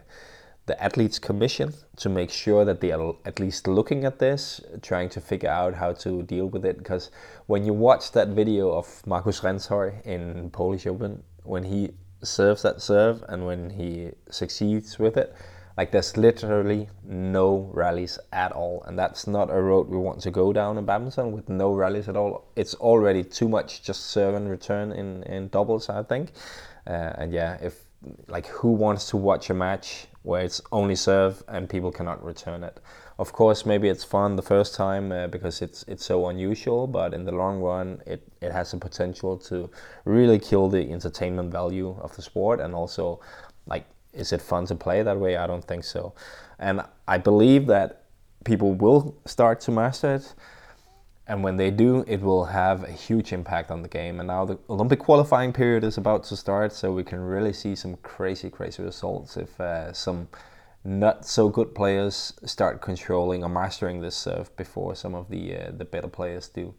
the 0.66 0.82
athletes 0.82 1.18
commission 1.18 1.74
to 1.96 2.08
make 2.08 2.30
sure 2.30 2.64
that 2.64 2.80
they 2.80 2.92
are 2.92 3.14
at 3.24 3.38
least 3.38 3.66
looking 3.66 4.04
at 4.04 4.18
this, 4.18 4.60
trying 4.80 5.10
to 5.10 5.20
figure 5.20 5.50
out 5.50 5.74
how 5.74 5.92
to 5.92 6.22
deal 6.22 6.46
with 6.46 6.64
it. 6.64 6.78
Because 6.78 7.10
when 7.46 7.66
you 7.66 7.74
watch 7.74 8.12
that 8.12 8.28
video 8.28 8.70
of 8.70 9.06
Markus 9.06 9.40
Rindshøj 9.40 10.06
in 10.06 10.50
Polish 10.50 10.86
Open, 10.86 11.22
when 11.42 11.64
he 11.64 11.90
serves 12.22 12.62
that 12.62 12.80
serve 12.80 13.22
and 13.28 13.44
when 13.44 13.70
he 13.70 14.12
succeeds 14.30 14.98
with 14.98 15.18
it, 15.18 15.34
Like 15.76 15.90
there's 15.90 16.16
literally 16.16 16.88
no 17.04 17.70
rallies 17.72 18.18
at 18.32 18.52
all, 18.52 18.84
and 18.86 18.96
that's 18.98 19.26
not 19.26 19.50
a 19.50 19.60
road 19.60 19.88
we 19.88 19.96
want 19.96 20.20
to 20.20 20.30
go 20.30 20.52
down 20.52 20.78
in 20.78 20.84
badminton 20.84 21.32
with 21.32 21.48
no 21.48 21.72
rallies 21.72 22.08
at 22.08 22.16
all. 22.16 22.44
It's 22.54 22.74
already 22.74 23.24
too 23.24 23.48
much 23.48 23.82
just 23.82 24.06
serve 24.06 24.34
and 24.34 24.48
return 24.48 24.92
in 24.92 25.24
in 25.24 25.48
doubles, 25.48 25.88
I 25.88 26.02
think. 26.04 26.30
Uh, 26.86 27.12
and 27.18 27.32
yeah, 27.32 27.58
if 27.60 27.84
like 28.28 28.46
who 28.46 28.72
wants 28.72 29.08
to 29.10 29.16
watch 29.16 29.50
a 29.50 29.54
match 29.54 30.06
where 30.22 30.42
it's 30.42 30.60
only 30.72 30.94
serve 30.94 31.42
and 31.48 31.68
people 31.68 31.90
cannot 31.90 32.24
return 32.24 32.62
it? 32.64 32.80
Of 33.18 33.32
course, 33.32 33.64
maybe 33.66 33.88
it's 33.88 34.04
fun 34.04 34.36
the 34.36 34.42
first 34.42 34.74
time 34.74 35.12
uh, 35.12 35.26
because 35.28 35.62
it's 35.62 35.84
it's 35.88 36.04
so 36.04 36.28
unusual, 36.28 36.86
but 36.86 37.14
in 37.14 37.24
the 37.24 37.32
long 37.32 37.60
run, 37.60 38.00
it, 38.06 38.22
it 38.40 38.52
has 38.52 38.70
the 38.70 38.78
potential 38.78 39.38
to 39.38 39.70
really 40.04 40.38
kill 40.38 40.68
the 40.68 40.90
entertainment 40.92 41.52
value 41.52 41.96
of 42.00 42.14
the 42.16 42.22
sport 42.22 42.60
and 42.60 42.74
also 42.74 43.20
like 43.66 43.86
is 44.14 44.32
it 44.32 44.40
fun 44.40 44.66
to 44.66 44.74
play 44.74 45.02
that 45.02 45.18
way? 45.18 45.36
I 45.36 45.46
don't 45.46 45.64
think 45.64 45.84
so. 45.84 46.14
And 46.58 46.82
I 47.08 47.18
believe 47.18 47.66
that 47.66 48.04
people 48.44 48.74
will 48.74 49.16
start 49.26 49.60
to 49.60 49.70
master 49.70 50.14
it. 50.14 50.34
And 51.26 51.42
when 51.42 51.56
they 51.56 51.70
do, 51.70 52.04
it 52.06 52.20
will 52.20 52.44
have 52.44 52.84
a 52.84 52.92
huge 52.92 53.32
impact 53.32 53.70
on 53.70 53.80
the 53.80 53.88
game. 53.88 54.20
And 54.20 54.26
now 54.26 54.44
the 54.44 54.58
Olympic 54.68 54.98
qualifying 54.98 55.52
period 55.52 55.82
is 55.82 55.96
about 55.96 56.24
to 56.24 56.36
start, 56.36 56.72
so 56.72 56.92
we 56.92 57.02
can 57.02 57.18
really 57.18 57.52
see 57.52 57.74
some 57.74 57.96
crazy, 57.96 58.50
crazy 58.50 58.82
results 58.82 59.38
if 59.38 59.58
uh, 59.58 59.92
some 59.92 60.28
not 60.84 61.24
so 61.24 61.48
good 61.48 61.74
players 61.74 62.34
start 62.44 62.82
controlling 62.82 63.42
or 63.42 63.48
mastering 63.48 64.02
this 64.02 64.14
serve 64.14 64.54
before 64.56 64.94
some 64.94 65.14
of 65.14 65.30
the 65.30 65.56
uh, 65.56 65.70
the 65.70 65.84
better 65.86 66.08
players 66.08 66.48
do. 66.48 66.74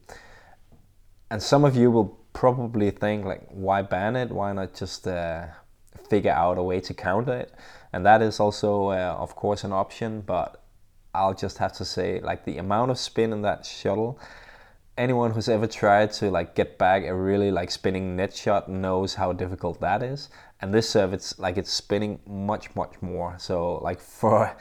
And 1.32 1.42
some 1.42 1.66
of 1.66 1.76
you 1.76 1.90
will 1.90 2.20
probably 2.34 2.92
think 2.92 3.26
like, 3.26 3.48
why 3.50 3.82
ban 3.82 4.16
it? 4.16 4.30
Why 4.30 4.54
not 4.54 4.76
just 4.76 5.08
uh, 5.08 5.48
figure 6.10 6.32
out 6.32 6.58
a 6.58 6.64
way 6.64 6.80
to 6.82 6.94
counter 6.94 7.34
it. 7.34 7.54
And 7.94 8.06
that 8.06 8.22
is 8.22 8.40
also, 8.40 8.90
uh, 8.90 9.16
of 9.18 9.36
course, 9.36 9.64
an 9.64 9.72
option. 9.72 10.22
But 10.22 10.62
I'll 11.14 11.34
just 11.34 11.58
have 11.60 11.74
to 11.74 11.86
say, 11.86 12.20
like 12.20 12.46
the 12.46 12.58
amount 12.58 12.92
of 12.92 13.00
spin 13.00 13.32
in 13.34 13.42
that 13.44 13.66
shuttle. 13.66 14.20
Anyone 14.98 15.32
who's 15.32 15.50
ever 15.50 15.68
tried 15.68 16.14
to 16.14 16.32
like 16.32 16.56
get 16.56 16.78
back 16.78 17.04
a 17.04 17.14
really 17.14 17.52
like 17.52 17.70
spinning 17.70 18.16
net 18.16 18.34
shot 18.34 18.70
knows 18.70 19.16
how 19.16 19.34
difficult 19.34 19.82
that 19.82 20.02
is. 20.02 20.30
And 20.62 20.74
this 20.74 20.90
serve, 20.90 21.14
it's 21.14 21.38
like 21.38 21.58
it's 21.58 21.72
spinning 21.72 22.20
much, 22.26 22.74
much 22.76 22.94
more. 23.02 23.36
So 23.38 23.80
like 23.84 24.00
for 24.20 24.56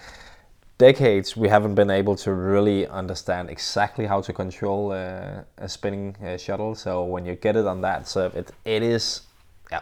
decades 0.77 1.37
we 1.37 1.49
haven't 1.49 1.77
been 1.77 1.91
able 1.91 2.17
to 2.17 2.33
really 2.33 2.85
understand 2.89 3.49
exactly 3.49 4.07
how 4.07 4.21
to 4.21 4.33
control 4.33 4.91
uh, 4.91 5.43
a 5.59 5.69
spinning 5.69 6.17
uh, 6.25 6.37
shuttle. 6.37 6.75
So 6.75 7.05
when 7.05 7.25
you 7.25 7.37
get 7.37 7.57
it 7.57 7.67
on 7.67 7.81
that 7.83 8.09
serve, 8.09 8.35
it 8.35 8.51
it 8.65 8.83
is 8.83 9.23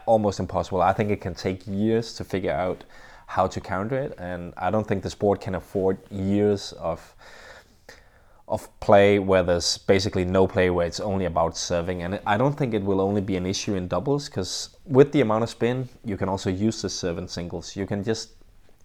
almost 0.07 0.41
impossible. 0.41 0.83
I 0.83 0.93
think 0.93 1.11
it 1.11 1.21
can 1.21 1.35
take 1.35 1.67
years 1.67 2.15
to 2.15 2.25
figure 2.25 2.53
out 2.53 2.85
how 3.27 3.47
to 3.47 3.61
counter 3.61 3.97
it, 3.97 4.15
and 4.19 4.53
I 4.57 4.71
don't 4.71 4.87
think 4.87 5.03
the 5.03 5.11
sport 5.11 5.41
can 5.41 5.55
afford 5.55 5.99
years 6.11 6.73
of 6.73 7.15
of 8.49 8.69
play 8.81 9.19
where 9.19 9.43
there's 9.43 9.79
basically 9.79 10.27
no 10.27 10.47
play 10.47 10.69
where 10.69 10.87
it's 10.87 11.01
only 11.01 11.25
about 11.25 11.57
serving. 11.57 12.03
And 12.03 12.21
I 12.27 12.37
don't 12.37 12.53
think 12.53 12.75
it 12.75 12.83
will 12.83 13.01
only 13.01 13.23
be 13.23 13.37
an 13.37 13.47
issue 13.47 13.75
in 13.75 13.89
doubles 13.89 14.29
because 14.29 14.77
with 14.85 15.11
the 15.13 15.23
amount 15.23 15.45
of 15.45 15.49
spin 15.49 15.89
you 16.05 16.19
can 16.19 16.29
also 16.29 16.51
use 16.51 16.83
the 16.83 16.91
serve 16.91 17.17
in 17.17 17.29
singles. 17.29 17.75
You 17.77 17.87
can 17.87 18.05
just 18.05 18.33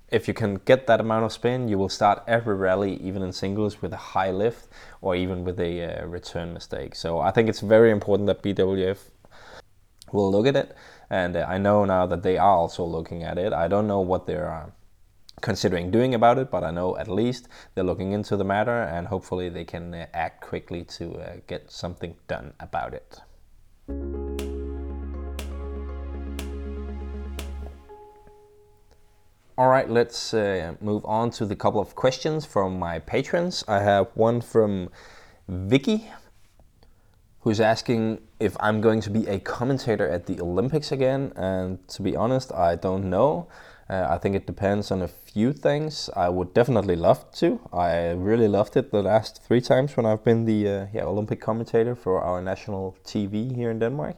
if 0.09 0.25
you 0.25 0.33
can 0.33 0.55
get 0.63 0.87
that 0.87 1.01
amount 1.01 1.25
of 1.25 1.33
spin 1.33 1.67
you 1.67 1.77
will 1.77 1.89
start 1.89 2.23
every 2.27 2.55
rally 2.55 2.95
even 3.01 3.21
in 3.21 3.33
singles 3.33 3.81
with 3.81 3.91
a 3.91 3.97
high 3.97 4.31
lift 4.31 4.69
or 5.01 5.17
even 5.17 5.43
with 5.43 5.59
a 5.59 5.83
uh, 5.83 6.05
return 6.05 6.53
mistake. 6.53 6.95
So 6.95 7.19
I 7.19 7.31
think 7.31 7.49
it's 7.49 7.59
very 7.59 7.91
important 7.91 8.27
that 8.27 8.41
BWF 8.41 8.99
will 10.11 10.31
look 10.31 10.47
at 10.47 10.55
it. 10.55 10.75
And 11.09 11.35
uh, 11.35 11.45
I 11.47 11.57
know 11.57 11.85
now 11.85 12.05
that 12.07 12.23
they 12.23 12.37
are 12.37 12.55
also 12.57 12.83
looking 12.83 13.23
at 13.23 13.37
it. 13.37 13.53
I 13.53 13.67
don't 13.67 13.87
know 13.87 14.01
what 14.01 14.27
they're 14.27 14.51
uh, 14.51 14.69
considering 15.41 15.91
doing 15.91 16.13
about 16.15 16.37
it, 16.37 16.49
but 16.49 16.63
I 16.63 16.71
know 16.71 16.97
at 16.97 17.07
least 17.07 17.47
they're 17.75 17.83
looking 17.83 18.11
into 18.11 18.35
the 18.37 18.43
matter 18.43 18.81
and 18.83 19.07
hopefully 19.07 19.49
they 19.49 19.65
can 19.65 19.93
uh, 19.93 20.07
act 20.13 20.41
quickly 20.41 20.83
to 20.83 21.15
uh, 21.15 21.35
get 21.47 21.71
something 21.71 22.15
done 22.27 22.53
about 22.59 22.93
it. 22.93 23.21
All 29.59 29.69
right, 29.69 29.89
let's 29.89 30.35
uh, 30.35 30.75
move 30.81 31.03
on 31.05 31.31
to 31.31 31.45
the 31.45 31.55
couple 31.55 31.81
of 31.81 31.95
questions 31.95 32.45
from 32.45 32.77
my 32.77 32.99
patrons. 32.99 33.63
I 33.67 33.79
have 33.79 34.09
one 34.13 34.39
from 34.39 34.89
Vicky 35.47 36.11
who's 37.47 37.61
asking 37.61 38.19
if 38.41 38.57
I'm 38.59 38.81
going 38.81 38.99
to 38.99 39.09
be 39.09 39.25
a 39.25 39.39
commentator 39.39 40.05
at 40.05 40.25
the 40.25 40.41
Olympics 40.41 40.91
again. 40.91 41.31
And 41.37 41.87
to 41.87 42.01
be 42.01 42.13
honest, 42.13 42.51
I 42.51 42.75
don't 42.75 43.09
know. 43.09 43.47
Uh, 43.89 44.05
I 44.09 44.17
think 44.17 44.35
it 44.35 44.45
depends 44.45 44.91
on 44.91 45.01
a 45.01 45.07
few 45.07 45.53
things. 45.53 46.09
I 46.13 46.27
would 46.27 46.53
definitely 46.53 46.97
love 46.97 47.31
to. 47.35 47.61
I 47.71 48.09
really 48.11 48.49
loved 48.49 48.75
it 48.75 48.91
the 48.91 49.01
last 49.01 49.41
three 49.43 49.61
times 49.61 49.95
when 49.95 50.05
I've 50.05 50.25
been 50.25 50.43
the 50.43 50.67
uh, 50.67 50.87
yeah, 50.93 51.05
Olympic 51.05 51.39
commentator 51.39 51.95
for 51.95 52.21
our 52.21 52.41
national 52.41 52.97
TV 53.05 53.55
here 53.55 53.71
in 53.71 53.79
Denmark. 53.79 54.17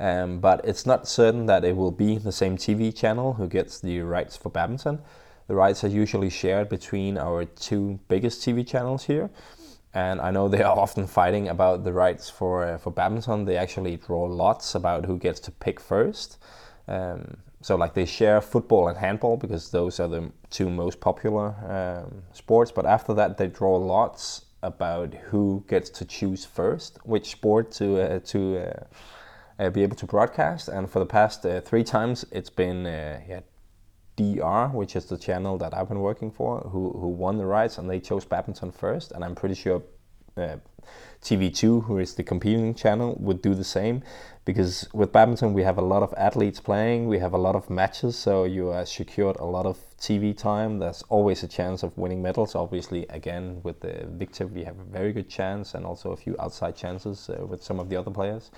Um, 0.00 0.40
but 0.40 0.64
it's 0.64 0.86
not 0.86 1.06
certain 1.06 1.44
that 1.44 1.66
it 1.66 1.76
will 1.76 1.92
be 1.92 2.16
the 2.16 2.32
same 2.32 2.56
TV 2.56 2.96
channel 2.96 3.34
who 3.34 3.46
gets 3.46 3.78
the 3.78 4.00
rights 4.00 4.38
for 4.38 4.48
badminton. 4.48 5.00
The 5.48 5.54
rights 5.54 5.84
are 5.84 5.88
usually 5.88 6.30
shared 6.30 6.70
between 6.70 7.18
our 7.18 7.44
two 7.44 8.00
biggest 8.08 8.40
TV 8.40 8.66
channels 8.66 9.04
here 9.04 9.28
and 9.94 10.20
I 10.20 10.30
know 10.32 10.48
they 10.48 10.62
are 10.62 10.76
often 10.76 11.06
fighting 11.06 11.48
about 11.48 11.84
the 11.84 11.92
rights 11.92 12.28
for 12.28 12.64
uh, 12.64 12.78
for 12.78 12.90
badminton. 12.90 13.44
They 13.44 13.56
actually 13.56 13.96
draw 13.96 14.24
lots 14.24 14.74
about 14.74 15.06
who 15.06 15.18
gets 15.18 15.40
to 15.40 15.50
pick 15.50 15.80
first. 15.80 16.38
Um, 16.88 17.38
so 17.62 17.76
like 17.76 17.94
they 17.94 18.04
share 18.04 18.42
football 18.42 18.88
and 18.88 18.98
handball 18.98 19.38
because 19.38 19.70
those 19.70 19.98
are 19.98 20.08
the 20.08 20.30
two 20.50 20.68
most 20.68 21.00
popular 21.00 21.54
um, 21.66 22.22
sports. 22.32 22.70
But 22.70 22.84
after 22.84 23.14
that, 23.14 23.38
they 23.38 23.46
draw 23.46 23.76
lots 23.76 24.44
about 24.62 25.14
who 25.14 25.64
gets 25.68 25.90
to 25.90 26.04
choose 26.04 26.44
first 26.44 26.98
which 27.04 27.30
sport 27.30 27.70
to 27.70 28.00
uh, 28.00 28.18
to 28.18 28.58
uh, 28.58 28.84
uh 29.62 29.70
be 29.70 29.82
able 29.82 29.96
to 29.96 30.06
broadcast. 30.06 30.68
And 30.68 30.90
for 30.90 30.98
the 30.98 31.06
past 31.06 31.46
uh, 31.46 31.60
three 31.60 31.84
times, 31.84 32.26
it's 32.32 32.50
been 32.50 32.84
uh, 32.84 33.20
yeah, 33.28 33.40
DR, 34.16 34.68
which 34.68 34.96
is 34.96 35.06
the 35.06 35.18
channel 35.18 35.58
that 35.58 35.74
I've 35.74 35.88
been 35.88 36.00
working 36.00 36.30
for, 36.30 36.60
who, 36.60 36.90
who 36.92 37.08
won 37.08 37.38
the 37.38 37.46
rights, 37.46 37.78
and 37.78 37.88
they 37.88 38.00
chose 38.00 38.24
badminton 38.24 38.72
first. 38.72 39.12
And 39.12 39.24
I'm 39.24 39.34
pretty 39.34 39.54
sure 39.54 39.82
uh, 40.36 40.56
TV2, 41.22 41.84
who 41.84 41.98
is 41.98 42.14
the 42.14 42.22
competing 42.22 42.74
channel, 42.74 43.16
would 43.18 43.40
do 43.42 43.54
the 43.54 43.64
same. 43.64 44.02
Because 44.44 44.86
with 44.92 45.10
badminton, 45.10 45.54
we 45.54 45.62
have 45.62 45.78
a 45.78 45.82
lot 45.82 46.02
of 46.02 46.12
athletes 46.18 46.60
playing, 46.60 47.08
we 47.08 47.18
have 47.18 47.32
a 47.32 47.38
lot 47.38 47.56
of 47.56 47.70
matches, 47.70 48.16
so 48.16 48.44
you 48.44 48.68
are 48.70 48.84
secured 48.84 49.36
a 49.36 49.44
lot 49.44 49.64
of 49.64 49.78
TV 49.98 50.36
time. 50.36 50.78
There's 50.78 51.02
always 51.08 51.42
a 51.42 51.48
chance 51.48 51.82
of 51.82 51.96
winning 51.96 52.20
medals. 52.20 52.54
Obviously, 52.54 53.06
again, 53.08 53.60
with 53.62 53.80
the 53.80 54.06
Viktor, 54.06 54.46
we 54.46 54.64
have 54.64 54.78
a 54.78 54.84
very 54.84 55.12
good 55.12 55.30
chance, 55.30 55.74
and 55.74 55.86
also 55.86 56.12
a 56.12 56.16
few 56.16 56.36
outside 56.38 56.76
chances 56.76 57.30
uh, 57.30 57.46
with 57.46 57.62
some 57.64 57.80
of 57.80 57.88
the 57.88 57.96
other 57.96 58.10
players. 58.10 58.50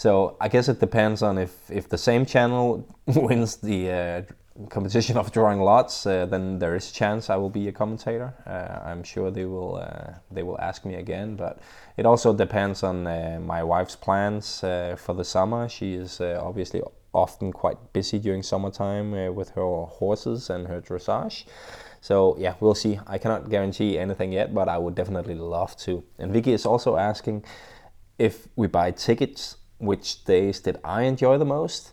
So 0.00 0.34
I 0.40 0.48
guess 0.48 0.70
it 0.70 0.80
depends 0.80 1.22
on 1.22 1.36
if, 1.36 1.70
if 1.70 1.90
the 1.90 1.98
same 1.98 2.24
channel 2.24 2.88
wins 3.06 3.56
the 3.56 3.90
uh, 3.90 4.22
competition 4.70 5.18
of 5.18 5.30
drawing 5.30 5.60
lots, 5.60 6.06
uh, 6.06 6.24
then 6.24 6.58
there 6.58 6.74
is 6.74 6.90
a 6.90 6.94
chance 6.94 7.28
I 7.28 7.36
will 7.36 7.50
be 7.50 7.68
a 7.68 7.72
commentator. 7.72 8.32
Uh, 8.46 8.88
I'm 8.88 9.02
sure 9.02 9.30
they 9.30 9.44
will 9.44 9.76
uh, 9.76 10.14
they 10.30 10.42
will 10.42 10.58
ask 10.58 10.86
me 10.86 10.94
again, 10.94 11.36
but 11.36 11.60
it 11.98 12.06
also 12.06 12.32
depends 12.32 12.82
on 12.82 13.06
uh, 13.06 13.40
my 13.44 13.62
wife's 13.62 13.94
plans 13.94 14.64
uh, 14.64 14.96
for 14.98 15.14
the 15.14 15.22
summer. 15.22 15.68
She 15.68 15.92
is 15.92 16.22
obviously 16.22 16.80
often 17.12 17.52
quite 17.52 17.92
busy 17.92 18.18
during 18.18 18.42
summertime 18.42 19.34
with 19.34 19.50
her 19.50 19.84
horses 19.84 20.48
and 20.48 20.66
her 20.66 20.80
dressage. 20.80 21.44
So 22.00 22.36
yeah, 22.38 22.54
we'll 22.60 22.74
see. 22.74 22.98
I 23.06 23.18
cannot 23.18 23.50
guarantee 23.50 23.98
anything 23.98 24.32
yet, 24.32 24.54
but 24.54 24.66
I 24.66 24.78
would 24.78 24.94
definitely 24.94 25.34
love 25.34 25.76
to. 25.84 26.02
And 26.18 26.32
Vicky 26.32 26.54
is 26.54 26.64
also 26.64 26.96
asking 26.96 27.44
if 28.18 28.48
we 28.56 28.66
buy 28.66 28.92
tickets, 28.92 29.56
which 29.80 30.24
days 30.24 30.60
did 30.60 30.78
I 30.84 31.02
enjoy 31.02 31.38
the 31.38 31.44
most? 31.44 31.92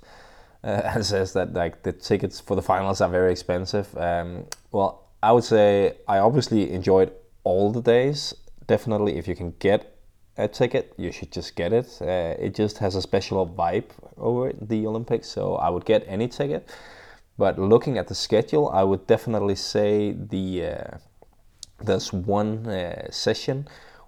uh, 0.64 0.68
and 0.94 1.06
says 1.06 1.34
that 1.34 1.54
like 1.54 1.84
the 1.84 1.94
tickets 1.94 2.40
for 2.40 2.56
the 2.56 2.62
finals 2.62 3.02
are 3.02 3.10
very 3.10 3.32
expensive. 3.32 3.96
Um, 3.98 4.46
well, 4.72 5.08
I 5.24 5.32
would 5.32 5.44
say 5.44 5.98
I 6.08 6.20
obviously 6.20 6.72
enjoyed 6.72 7.12
all 7.44 7.72
the 7.72 7.82
days. 7.82 8.34
Definitely, 8.68 9.18
if 9.18 9.28
you 9.28 9.36
can 9.36 9.54
get 9.60 9.96
a 10.38 10.48
ticket, 10.48 10.94
you 10.98 11.12
should 11.12 11.32
just 11.32 11.56
get 11.56 11.74
it. 11.74 11.98
Uh, 12.02 12.36
it 12.38 12.54
just 12.54 12.78
has 12.80 12.96
a 12.96 13.02
special 13.02 13.48
vibe 13.48 13.90
over 14.18 14.54
the 14.62 14.86
Olympics, 14.86 15.28
so 15.28 15.56
I 15.56 15.70
would 15.70 15.86
get 15.86 16.04
any 16.08 16.28
ticket. 16.28 16.70
But 17.38 17.58
looking 17.58 17.98
at 17.98 18.08
the 18.08 18.16
schedule, 18.16 18.70
I 18.70 18.84
would 18.84 19.08
definitely 19.08 19.56
say 19.56 20.12
the 20.12 20.66
uh, 20.66 20.98
there's 21.80 22.12
one 22.12 22.68
uh, 22.68 23.10
session 23.12 23.68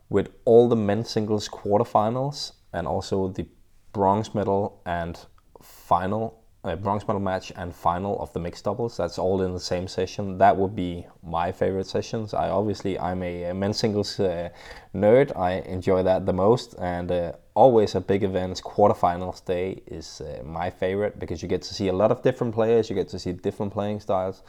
with 0.10 0.30
all 0.46 0.68
the 0.68 0.76
men's 0.76 1.10
singles 1.12 1.48
quarterfinals 1.48 2.54
and 2.74 2.88
also 2.88 3.28
the 3.28 3.46
bronze 3.94 4.34
medal 4.36 4.82
and 4.86 5.20
final 5.62 6.40
a 6.66 6.76
bronze 6.76 7.08
medal 7.08 7.22
match 7.22 7.54
and 7.56 7.74
final 7.74 8.20
of 8.20 8.34
the 8.34 8.40
mixed 8.40 8.66
doubles. 8.66 8.98
That's 8.98 9.18
all 9.18 9.42
in 9.42 9.54
the 9.54 9.60
same 9.60 9.88
session. 9.88 10.38
That 10.40 10.58
would 10.58 10.76
be 10.76 11.06
my 11.24 11.52
favorite 11.54 11.88
sessions. 11.88 12.34
I 12.34 12.50
obviously 12.50 13.00
I'm 13.00 13.24
a, 13.24 13.54
men's 13.54 13.78
singles 13.78 14.20
uh, 14.20 14.50
nerd. 14.94 15.36
I 15.38 15.62
enjoy 15.62 16.04
that 16.04 16.26
the 16.26 16.34
most, 16.34 16.76
and 16.80 17.12
uh, 17.12 17.32
always 17.54 17.96
a 17.96 18.02
big 18.02 18.24
events 18.24 18.62
quarterfinals 18.62 19.44
day 19.46 19.82
is 19.88 20.22
uh, 20.22 20.44
my 20.44 20.70
favorite 20.70 21.18
because 21.18 21.42
you 21.42 21.48
get 21.48 21.62
to 21.62 21.74
see 21.74 21.88
a 21.88 21.94
lot 21.94 22.12
of 22.12 22.22
different 22.24 22.54
players. 22.54 22.90
You 22.90 22.96
get 22.96 23.08
to 23.10 23.20
see 23.20 23.32
different 23.32 23.72
playing 23.72 24.02
styles, 24.02 24.44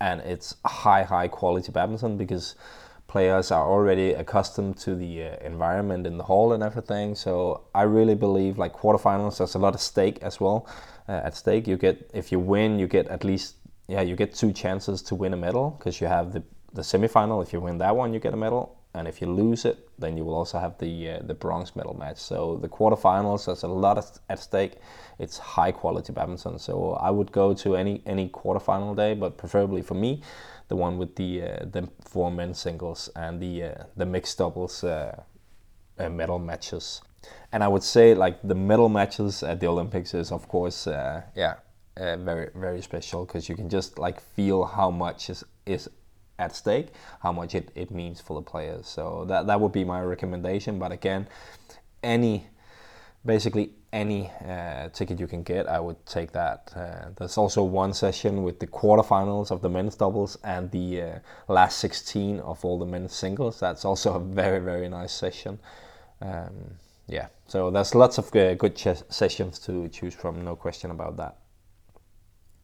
and 0.00 0.20
it's 0.20 0.54
high, 0.64 1.02
high 1.02 1.26
quality 1.26 1.72
badminton 1.72 2.16
because 2.16 2.54
players 3.16 3.50
are 3.50 3.66
already 3.66 4.12
accustomed 4.12 4.76
to 4.76 4.94
the 4.94 5.12
uh, 5.22 5.36
environment 5.52 6.06
in 6.06 6.18
the 6.18 6.24
hall 6.24 6.52
and 6.52 6.62
everything. 6.62 7.14
So 7.14 7.62
I 7.74 7.84
really 7.84 8.14
believe 8.14 8.58
like 8.58 8.74
quarterfinals, 8.74 9.38
there's 9.38 9.54
a 9.54 9.58
lot 9.58 9.74
of 9.74 9.80
stake 9.80 10.18
as 10.20 10.38
well. 10.38 10.68
Uh, 11.08 11.28
at 11.28 11.34
stake, 11.34 11.66
you 11.66 11.78
get 11.78 12.10
if 12.12 12.30
you 12.30 12.38
win, 12.38 12.78
you 12.78 12.86
get 12.86 13.08
at 13.08 13.24
least 13.24 13.54
yeah, 13.88 14.02
you 14.02 14.16
get 14.16 14.34
two 14.34 14.52
chances 14.52 15.00
to 15.08 15.14
win 15.14 15.32
a 15.32 15.36
medal 15.46 15.66
because 15.78 15.98
you 15.98 16.08
have 16.08 16.26
the 16.34 16.42
the 16.74 16.82
semifinal. 16.82 17.42
If 17.42 17.54
you 17.54 17.60
win 17.62 17.78
that 17.78 17.96
one, 17.96 18.12
you 18.12 18.20
get 18.20 18.34
a 18.34 18.36
medal, 18.46 18.64
and 18.92 19.08
if 19.08 19.22
you 19.22 19.28
lose 19.42 19.64
it, 19.70 19.78
then 19.98 20.18
you 20.18 20.24
will 20.26 20.34
also 20.34 20.58
have 20.58 20.74
the 20.78 20.92
uh, 21.12 21.18
the 21.30 21.36
bronze 21.44 21.74
medal 21.74 21.94
match. 21.94 22.18
So 22.18 22.58
the 22.64 22.68
quarterfinals, 22.68 23.46
there's 23.46 23.62
a 23.62 23.68
lot 23.86 23.96
of, 23.96 24.04
at 24.28 24.40
stake. 24.40 24.74
It's 25.18 25.38
high 25.38 25.72
quality 25.72 26.12
badminton. 26.12 26.58
So 26.58 26.74
I 27.08 27.10
would 27.16 27.30
go 27.32 27.54
to 27.54 27.76
any 27.76 28.02
any 28.04 28.28
quarterfinal 28.28 28.94
day, 28.94 29.14
but 29.14 29.38
preferably 29.38 29.82
for 29.82 29.94
me, 29.94 30.20
the 30.68 30.76
one 30.76 30.98
with 30.98 31.16
the 31.16 31.42
uh, 31.42 31.64
the 31.70 31.88
four 32.00 32.30
men 32.30 32.54
singles 32.54 33.10
and 33.16 33.40
the 33.40 33.64
uh, 33.64 33.84
the 33.96 34.06
mixed 34.06 34.38
doubles 34.38 34.84
uh, 34.84 35.22
uh, 35.98 36.08
medal 36.08 36.38
matches. 36.38 37.02
And 37.52 37.64
I 37.64 37.68
would 37.68 37.82
say 37.82 38.14
like 38.14 38.40
the 38.42 38.54
medal 38.54 38.88
matches 38.88 39.42
at 39.42 39.60
the 39.60 39.66
Olympics 39.66 40.14
is 40.14 40.32
of 40.32 40.48
course 40.48 40.86
uh, 40.86 41.22
yeah 41.34 41.54
very 41.96 42.50
very 42.54 42.82
special 42.82 43.24
because 43.24 43.48
you 43.48 43.56
can 43.56 43.68
just 43.68 43.98
like 43.98 44.20
feel 44.20 44.64
how 44.64 44.90
much 44.90 45.30
is 45.30 45.44
is 45.64 45.88
at 46.38 46.54
stake, 46.54 46.88
how 47.20 47.32
much 47.32 47.54
it, 47.54 47.70
it 47.74 47.90
means 47.90 48.20
for 48.20 48.34
the 48.34 48.42
players. 48.42 48.86
So 48.86 49.24
that 49.28 49.46
that 49.46 49.60
would 49.60 49.72
be 49.72 49.84
my 49.84 50.02
recommendation. 50.02 50.78
But 50.78 50.92
again, 50.92 51.26
any 52.02 52.46
basically 53.26 53.72
any 53.92 54.30
uh, 54.48 54.88
ticket 54.90 55.18
you 55.18 55.26
can 55.26 55.42
get, 55.42 55.68
I 55.68 55.80
would 55.80 56.04
take 56.06 56.32
that. 56.32 56.72
Uh, 56.74 57.10
there's 57.16 57.36
also 57.36 57.62
one 57.62 57.92
session 57.92 58.42
with 58.42 58.60
the 58.60 58.66
quarterfinals 58.66 59.50
of 59.50 59.60
the 59.62 59.68
men's 59.68 59.96
doubles 59.96 60.38
and 60.44 60.70
the 60.70 61.02
uh, 61.02 61.18
last 61.48 61.78
16 61.78 62.40
of 62.40 62.64
all 62.64 62.78
the 62.78 62.86
men's 62.86 63.14
singles. 63.14 63.60
That's 63.60 63.84
also 63.84 64.14
a 64.14 64.20
very 64.20 64.60
very 64.60 64.88
nice 64.88 65.12
session. 65.12 65.58
Um, 66.20 66.76
yeah, 67.08 67.28
so 67.46 67.70
there's 67.70 67.94
lots 67.94 68.18
of 68.18 68.34
uh, 68.34 68.54
good 68.54 68.74
ch- 68.76 69.02
sessions 69.08 69.58
to 69.60 69.88
choose 69.88 70.14
from, 70.14 70.44
no 70.44 70.56
question 70.56 70.90
about 70.90 71.16
that. 71.18 71.36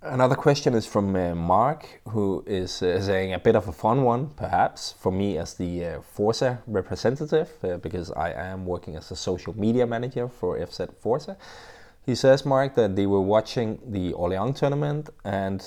Another 0.04 0.34
question 0.34 0.74
is 0.74 0.84
from 0.84 1.14
uh, 1.14 1.32
Mark, 1.32 2.00
who 2.08 2.42
is 2.44 2.82
uh, 2.82 3.00
saying 3.00 3.34
a 3.34 3.38
bit 3.38 3.54
of 3.54 3.68
a 3.68 3.72
fun 3.72 4.02
one, 4.02 4.30
perhaps, 4.30 4.96
for 4.98 5.12
me 5.12 5.38
as 5.38 5.54
the 5.54 5.84
uh, 5.84 6.00
Forza 6.00 6.60
representative, 6.66 7.48
uh, 7.62 7.76
because 7.76 8.10
I 8.10 8.32
am 8.32 8.66
working 8.66 8.96
as 8.96 9.12
a 9.12 9.16
social 9.16 9.56
media 9.56 9.86
manager 9.86 10.26
for 10.28 10.58
FZ 10.58 10.92
Forza. 10.96 11.36
He 12.04 12.16
says, 12.16 12.44
Mark, 12.44 12.74
that 12.74 12.96
they 12.96 13.06
were 13.06 13.20
watching 13.20 13.78
the 13.86 14.12
Orléans 14.14 14.56
tournament 14.56 15.08
and 15.24 15.64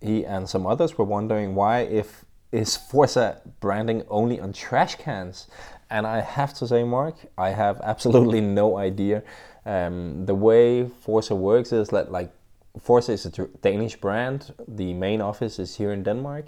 he 0.00 0.26
and 0.26 0.48
some 0.48 0.66
others 0.66 0.98
were 0.98 1.04
wondering 1.04 1.54
why 1.54 1.82
if 1.82 2.24
is 2.50 2.76
Forza 2.76 3.40
branding 3.60 4.02
only 4.08 4.40
on 4.40 4.52
trash 4.52 4.96
cans? 4.96 5.46
And 5.88 6.04
I 6.04 6.20
have 6.20 6.52
to 6.54 6.66
say, 6.66 6.82
Mark, 6.82 7.14
I 7.36 7.50
have 7.50 7.80
absolutely 7.84 8.40
no 8.40 8.76
idea. 8.76 9.22
Um, 9.64 10.26
the 10.26 10.34
way 10.34 10.88
Forza 10.88 11.36
works 11.36 11.72
is 11.72 11.90
that 11.90 12.10
like 12.10 12.32
Forza 12.80 13.12
is 13.12 13.26
a 13.26 13.30
Danish 13.62 13.96
brand. 13.96 14.52
The 14.66 14.94
main 14.94 15.20
office 15.20 15.58
is 15.58 15.76
here 15.76 15.92
in 15.92 16.02
Denmark. 16.02 16.46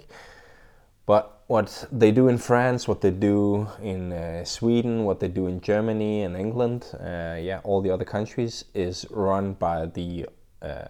But 1.05 1.41
what 1.47 1.87
they 1.91 2.11
do 2.11 2.27
in 2.27 2.37
France, 2.37 2.87
what 2.87 3.01
they 3.01 3.11
do 3.11 3.67
in 3.81 4.13
uh, 4.13 4.45
Sweden, 4.45 5.03
what 5.03 5.19
they 5.19 5.27
do 5.27 5.47
in 5.47 5.59
Germany 5.59 6.23
and 6.23 6.37
England, 6.37 6.85
uh, 6.93 7.35
yeah, 7.39 7.59
all 7.63 7.81
the 7.81 7.89
other 7.89 8.05
countries 8.05 8.65
is 8.73 9.05
run 9.09 9.53
by 9.53 9.87
the 9.87 10.27
uh, 10.61 10.85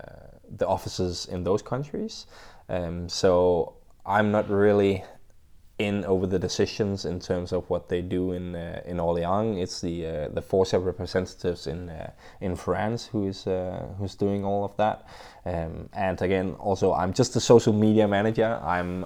the 0.58 0.68
offices 0.68 1.28
in 1.28 1.44
those 1.44 1.62
countries. 1.62 2.28
Um, 2.70 3.08
so 3.08 3.74
I'm 4.06 4.32
not 4.32 4.50
really 4.50 5.04
in 5.82 6.06
over 6.06 6.28
the 6.28 6.40
decisions 6.40 7.06
in 7.06 7.20
terms 7.20 7.52
of 7.52 7.70
what 7.70 7.90
they 7.90 8.02
do 8.02 8.32
in 8.34 8.56
uh, 8.56 8.82
in 8.86 8.98
Orléans. 8.98 9.62
It's 9.62 9.82
the 9.82 10.06
uh, 10.06 10.28
the 10.34 10.42
Forza 10.42 10.80
representatives 10.80 11.68
in 11.68 11.90
uh, 11.90 12.12
in 12.40 12.56
France 12.56 13.10
who 13.12 13.28
is 13.28 13.48
uh, 13.48 13.88
who's 13.98 14.16
doing 14.16 14.46
all 14.46 14.64
of 14.64 14.76
that. 14.78 15.08
Um, 15.46 15.90
and 15.94 16.22
again, 16.22 16.56
also 16.60 16.94
I'm 16.94 17.14
just 17.14 17.36
a 17.36 17.40
social 17.40 17.74
media 17.74 18.08
manager. 18.08 18.60
I'm 18.64 19.06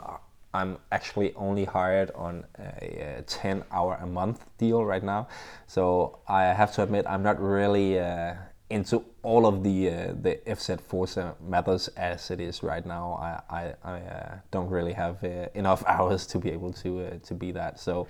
I'm 0.54 0.78
actually 0.92 1.34
only 1.36 1.66
hired 1.66 2.12
on 2.16 2.46
a, 2.58 3.18
a 3.20 3.22
10 3.24 3.64
hour 3.72 4.00
a 4.02 4.06
month 4.06 4.46
deal 4.58 4.86
right 4.86 5.04
now. 5.04 5.28
So 5.68 6.20
I 6.28 6.44
have 6.46 6.74
to 6.76 6.84
admit 6.84 7.06
I'm 7.08 7.24
not 7.24 7.42
really 7.42 8.00
uh, 8.00 8.36
into 8.70 9.04
all 9.22 9.46
of 9.46 9.64
the 9.64 9.90
uh, 9.90 10.14
the 10.22 10.40
FZ 10.48 10.82
Forza 10.82 11.36
matters 11.40 11.88
as 11.90 12.32
it 12.32 12.40
is 12.40 12.64
right 12.64 12.86
now. 12.86 13.14
I 13.22 13.56
I, 13.60 13.74
I 13.84 14.00
uh, 14.00 14.36
don't 14.52 14.70
really 14.70 14.94
have 14.94 15.24
uh, 15.24 15.48
enough 15.54 15.84
hours 15.88 16.26
to 16.28 16.40
be 16.40 16.52
able 16.52 16.74
to 16.74 17.02
uh, 17.02 17.18
to 17.26 17.34
be 17.34 17.52
that. 17.52 17.80
So 17.80 18.08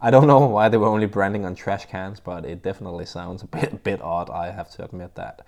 I 0.00 0.10
don't 0.10 0.26
know 0.26 0.46
why 0.46 0.68
they 0.68 0.78
were 0.78 0.86
only 0.86 1.06
branding 1.06 1.44
on 1.44 1.54
trash 1.54 1.86
cans, 1.86 2.20
but 2.20 2.44
it 2.44 2.62
definitely 2.62 3.06
sounds 3.06 3.42
a 3.42 3.46
bit 3.46 3.82
bit 3.88 4.00
odd. 4.00 4.30
I 4.30 4.50
have 4.50 4.70
to 4.72 4.84
admit 4.84 5.14
that. 5.16 5.46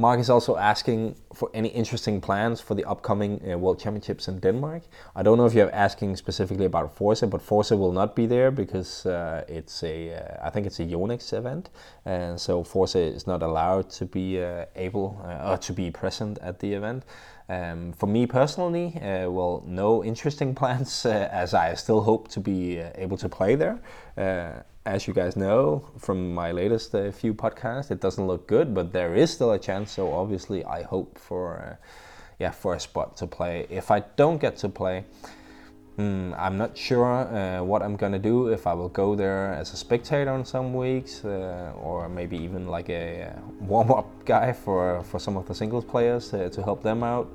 Mark 0.00 0.20
is 0.20 0.30
also 0.30 0.56
asking 0.56 1.16
for 1.34 1.50
any 1.52 1.70
interesting 1.70 2.20
plans 2.20 2.60
for 2.60 2.76
the 2.76 2.84
upcoming 2.84 3.42
uh, 3.42 3.58
World 3.58 3.80
Championships 3.80 4.28
in 4.28 4.38
Denmark. 4.38 4.84
I 5.16 5.24
don't 5.24 5.36
know 5.38 5.44
if 5.44 5.54
you're 5.54 5.74
asking 5.74 6.14
specifically 6.14 6.66
about 6.66 6.94
Forza, 6.94 7.26
but 7.26 7.42
Forza 7.42 7.76
will 7.76 7.90
not 7.90 8.14
be 8.14 8.24
there 8.26 8.52
because 8.52 9.04
uh, 9.06 9.44
it's 9.48 9.82
a, 9.82 10.14
uh, 10.14 10.46
I 10.46 10.50
think 10.50 10.68
it's 10.68 10.78
a 10.78 10.84
Yonex 10.84 11.32
event, 11.32 11.70
and 12.04 12.40
so 12.40 12.62
Forza 12.62 13.00
is 13.00 13.26
not 13.26 13.42
allowed 13.42 13.90
to 13.90 14.06
be 14.06 14.40
uh, 14.40 14.66
able 14.76 15.20
uh, 15.24 15.50
or 15.50 15.58
to 15.58 15.72
be 15.72 15.90
present 15.90 16.38
at 16.42 16.60
the 16.60 16.74
event. 16.74 17.02
Um, 17.48 17.92
for 17.92 18.06
me 18.06 18.26
personally, 18.26 18.94
uh, 19.02 19.28
well, 19.28 19.64
no 19.66 20.04
interesting 20.04 20.54
plans 20.60 21.06
as 21.06 21.54
I 21.54 21.74
still 21.74 22.02
hope 22.02 22.28
to 22.28 22.40
be 22.40 22.78
able 22.78 23.16
to 23.16 23.28
play 23.28 23.56
there 23.56 23.80
as 24.88 25.06
you 25.06 25.12
guys 25.12 25.36
know 25.36 25.84
from 25.98 26.34
my 26.34 26.50
latest 26.50 26.94
uh, 26.94 27.12
few 27.12 27.34
podcasts, 27.34 27.90
it 27.90 28.00
doesn't 28.00 28.26
look 28.26 28.48
good, 28.48 28.74
but 28.74 28.92
there 28.92 29.14
is 29.14 29.30
still 29.30 29.52
a 29.52 29.58
chance. 29.58 29.92
So 29.92 30.12
obviously, 30.12 30.64
I 30.64 30.82
hope 30.82 31.18
for, 31.18 31.58
uh, 31.58 31.76
yeah, 32.38 32.52
for 32.52 32.74
a 32.74 32.80
spot 32.80 33.16
to 33.18 33.26
play. 33.26 33.66
If 33.68 33.90
I 33.90 34.00
don't 34.16 34.40
get 34.40 34.56
to 34.58 34.68
play, 34.70 35.04
mm, 35.98 36.34
I'm 36.38 36.56
not 36.56 36.76
sure 36.76 37.04
uh, 37.04 37.62
what 37.62 37.82
I'm 37.82 37.96
gonna 37.96 38.18
do. 38.18 38.48
If 38.48 38.66
I 38.66 38.74
will 38.74 38.88
go 38.88 39.14
there 39.14 39.52
as 39.52 39.72
a 39.72 39.76
spectator 39.76 40.30
on 40.30 40.44
some 40.44 40.72
weeks, 40.72 41.24
uh, 41.24 41.72
or 41.82 42.08
maybe 42.08 42.36
even 42.38 42.68
like 42.68 42.88
a 42.88 43.34
warm-up 43.60 44.06
guy 44.24 44.52
for 44.52 45.02
for 45.02 45.18
some 45.18 45.36
of 45.36 45.46
the 45.46 45.54
singles 45.54 45.84
players 45.84 46.32
uh, 46.32 46.48
to 46.50 46.62
help 46.62 46.82
them 46.82 47.02
out 47.02 47.28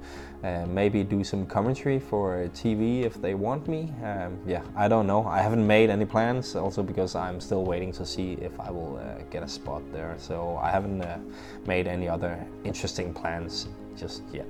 uh, 0.44 0.66
maybe 0.68 1.04
do 1.04 1.24
some 1.24 1.46
commentary 1.46 2.00
for 2.00 2.50
TV 2.54 3.04
if 3.04 3.22
they 3.22 3.34
want 3.34 3.68
me. 3.68 3.94
Um, 4.04 4.38
yeah, 4.46 4.62
I 4.76 4.88
don't 4.88 5.08
know. 5.08 5.26
I 5.26 5.42
haven't 5.42 5.66
made 5.66 5.90
any 5.90 6.06
plans, 6.06 6.56
also 6.56 6.84
because 6.84 7.16
I'm 7.16 7.40
still 7.40 7.64
waiting 7.64 7.94
to 7.94 8.06
see 8.06 8.34
if 8.34 8.60
I 8.60 8.70
will 8.70 8.98
uh, 8.98 9.24
get 9.32 9.44
a 9.44 9.48
spot 9.48 9.82
there. 9.94 10.16
So 10.18 10.60
I 10.62 10.70
haven't 10.70 11.02
uh, 11.02 11.18
made 11.66 11.88
any 11.88 12.10
other 12.10 12.46
interesting 12.66 13.14
plans 13.14 13.68
just 13.96 14.24
yet. 14.34 14.50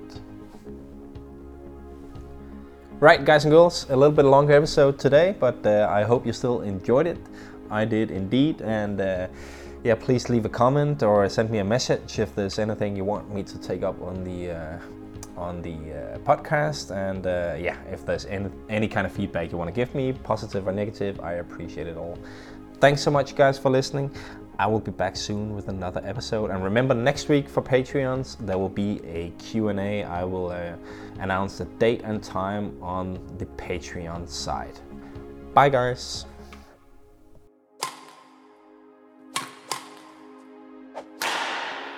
Right, 3.03 3.25
guys 3.25 3.43
and 3.43 3.51
girls, 3.51 3.85
a 3.89 3.97
little 3.97 4.15
bit 4.15 4.23
longer 4.23 4.53
episode 4.53 4.97
today, 4.97 5.35
but 5.37 5.57
uh, 5.65 5.89
I 5.91 6.03
hope 6.03 6.25
you 6.25 6.31
still 6.31 6.61
enjoyed 6.61 7.05
it. 7.05 7.17
I 7.69 7.83
did 7.83 8.11
indeed, 8.11 8.61
and 8.61 9.01
uh, 9.01 9.27
yeah, 9.83 9.95
please 9.95 10.29
leave 10.29 10.45
a 10.45 10.49
comment 10.49 11.03
or 11.03 11.27
send 11.27 11.49
me 11.49 11.57
a 11.57 11.65
message 11.65 12.17
if 12.17 12.33
there's 12.33 12.59
anything 12.59 12.95
you 12.95 13.03
want 13.03 13.29
me 13.29 13.43
to 13.43 13.57
take 13.59 13.83
up 13.83 14.01
on 14.01 14.23
the 14.23 14.51
uh, 14.51 14.79
on 15.35 15.61
the 15.61 15.73
uh, 15.73 16.17
podcast. 16.19 16.95
And 16.95 17.27
uh, 17.27 17.57
yeah, 17.59 17.75
if 17.91 18.05
there's 18.05 18.25
any, 18.27 18.49
any 18.69 18.87
kind 18.87 19.05
of 19.05 19.11
feedback 19.11 19.51
you 19.51 19.57
want 19.57 19.67
to 19.67 19.75
give 19.75 19.93
me, 19.93 20.13
positive 20.13 20.65
or 20.65 20.71
negative, 20.71 21.19
I 21.19 21.33
appreciate 21.33 21.87
it 21.87 21.97
all. 21.97 22.17
Thanks 22.79 23.01
so 23.01 23.11
much, 23.11 23.35
guys, 23.35 23.59
for 23.59 23.69
listening. 23.69 24.11
I 24.59 24.67
will 24.67 24.79
be 24.79 24.91
back 24.91 25.15
soon 25.15 25.55
with 25.55 25.67
another 25.67 26.01
episode. 26.05 26.51
And 26.51 26.63
remember, 26.63 26.93
next 26.93 27.29
week 27.29 27.49
for 27.49 27.61
Patreons, 27.61 28.37
there 28.45 28.57
will 28.57 28.69
be 28.69 29.01
a 29.05 29.31
Q&A. 29.39 30.03
I 30.03 30.23
will 30.23 30.51
uh, 30.51 30.73
announce 31.19 31.57
the 31.57 31.65
date 31.65 32.01
and 32.03 32.23
time 32.23 32.77
on 32.81 33.19
the 33.37 33.45
Patreon 33.45 34.29
side. 34.29 34.79
Bye, 35.53 35.69
guys. 35.69 36.25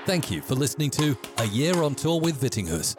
Thank 0.06 0.30
you 0.30 0.42
for 0.42 0.54
listening 0.54 0.92
to 0.92 1.18
A 1.40 1.46
Year 1.46 1.82
on 1.82 1.96
Tour 1.96 2.22
with 2.22 2.40
Vittinghus. 2.40 2.96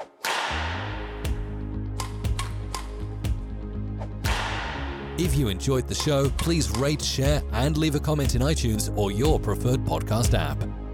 If 5.19 5.35
you 5.35 5.49
enjoyed 5.49 5.89
the 5.89 5.95
show, 5.95 6.29
please 6.29 6.71
rate, 6.73 7.01
share, 7.01 7.43
and 7.53 7.79
leave 7.79 7.95
a 7.95 8.01
comment 8.01 8.35
in 8.35 8.43
iTunes 8.43 8.95
or 8.99 9.11
your 9.11 9.41
preferred 9.41 9.83
podcast 9.85 10.35
app. 10.39 10.86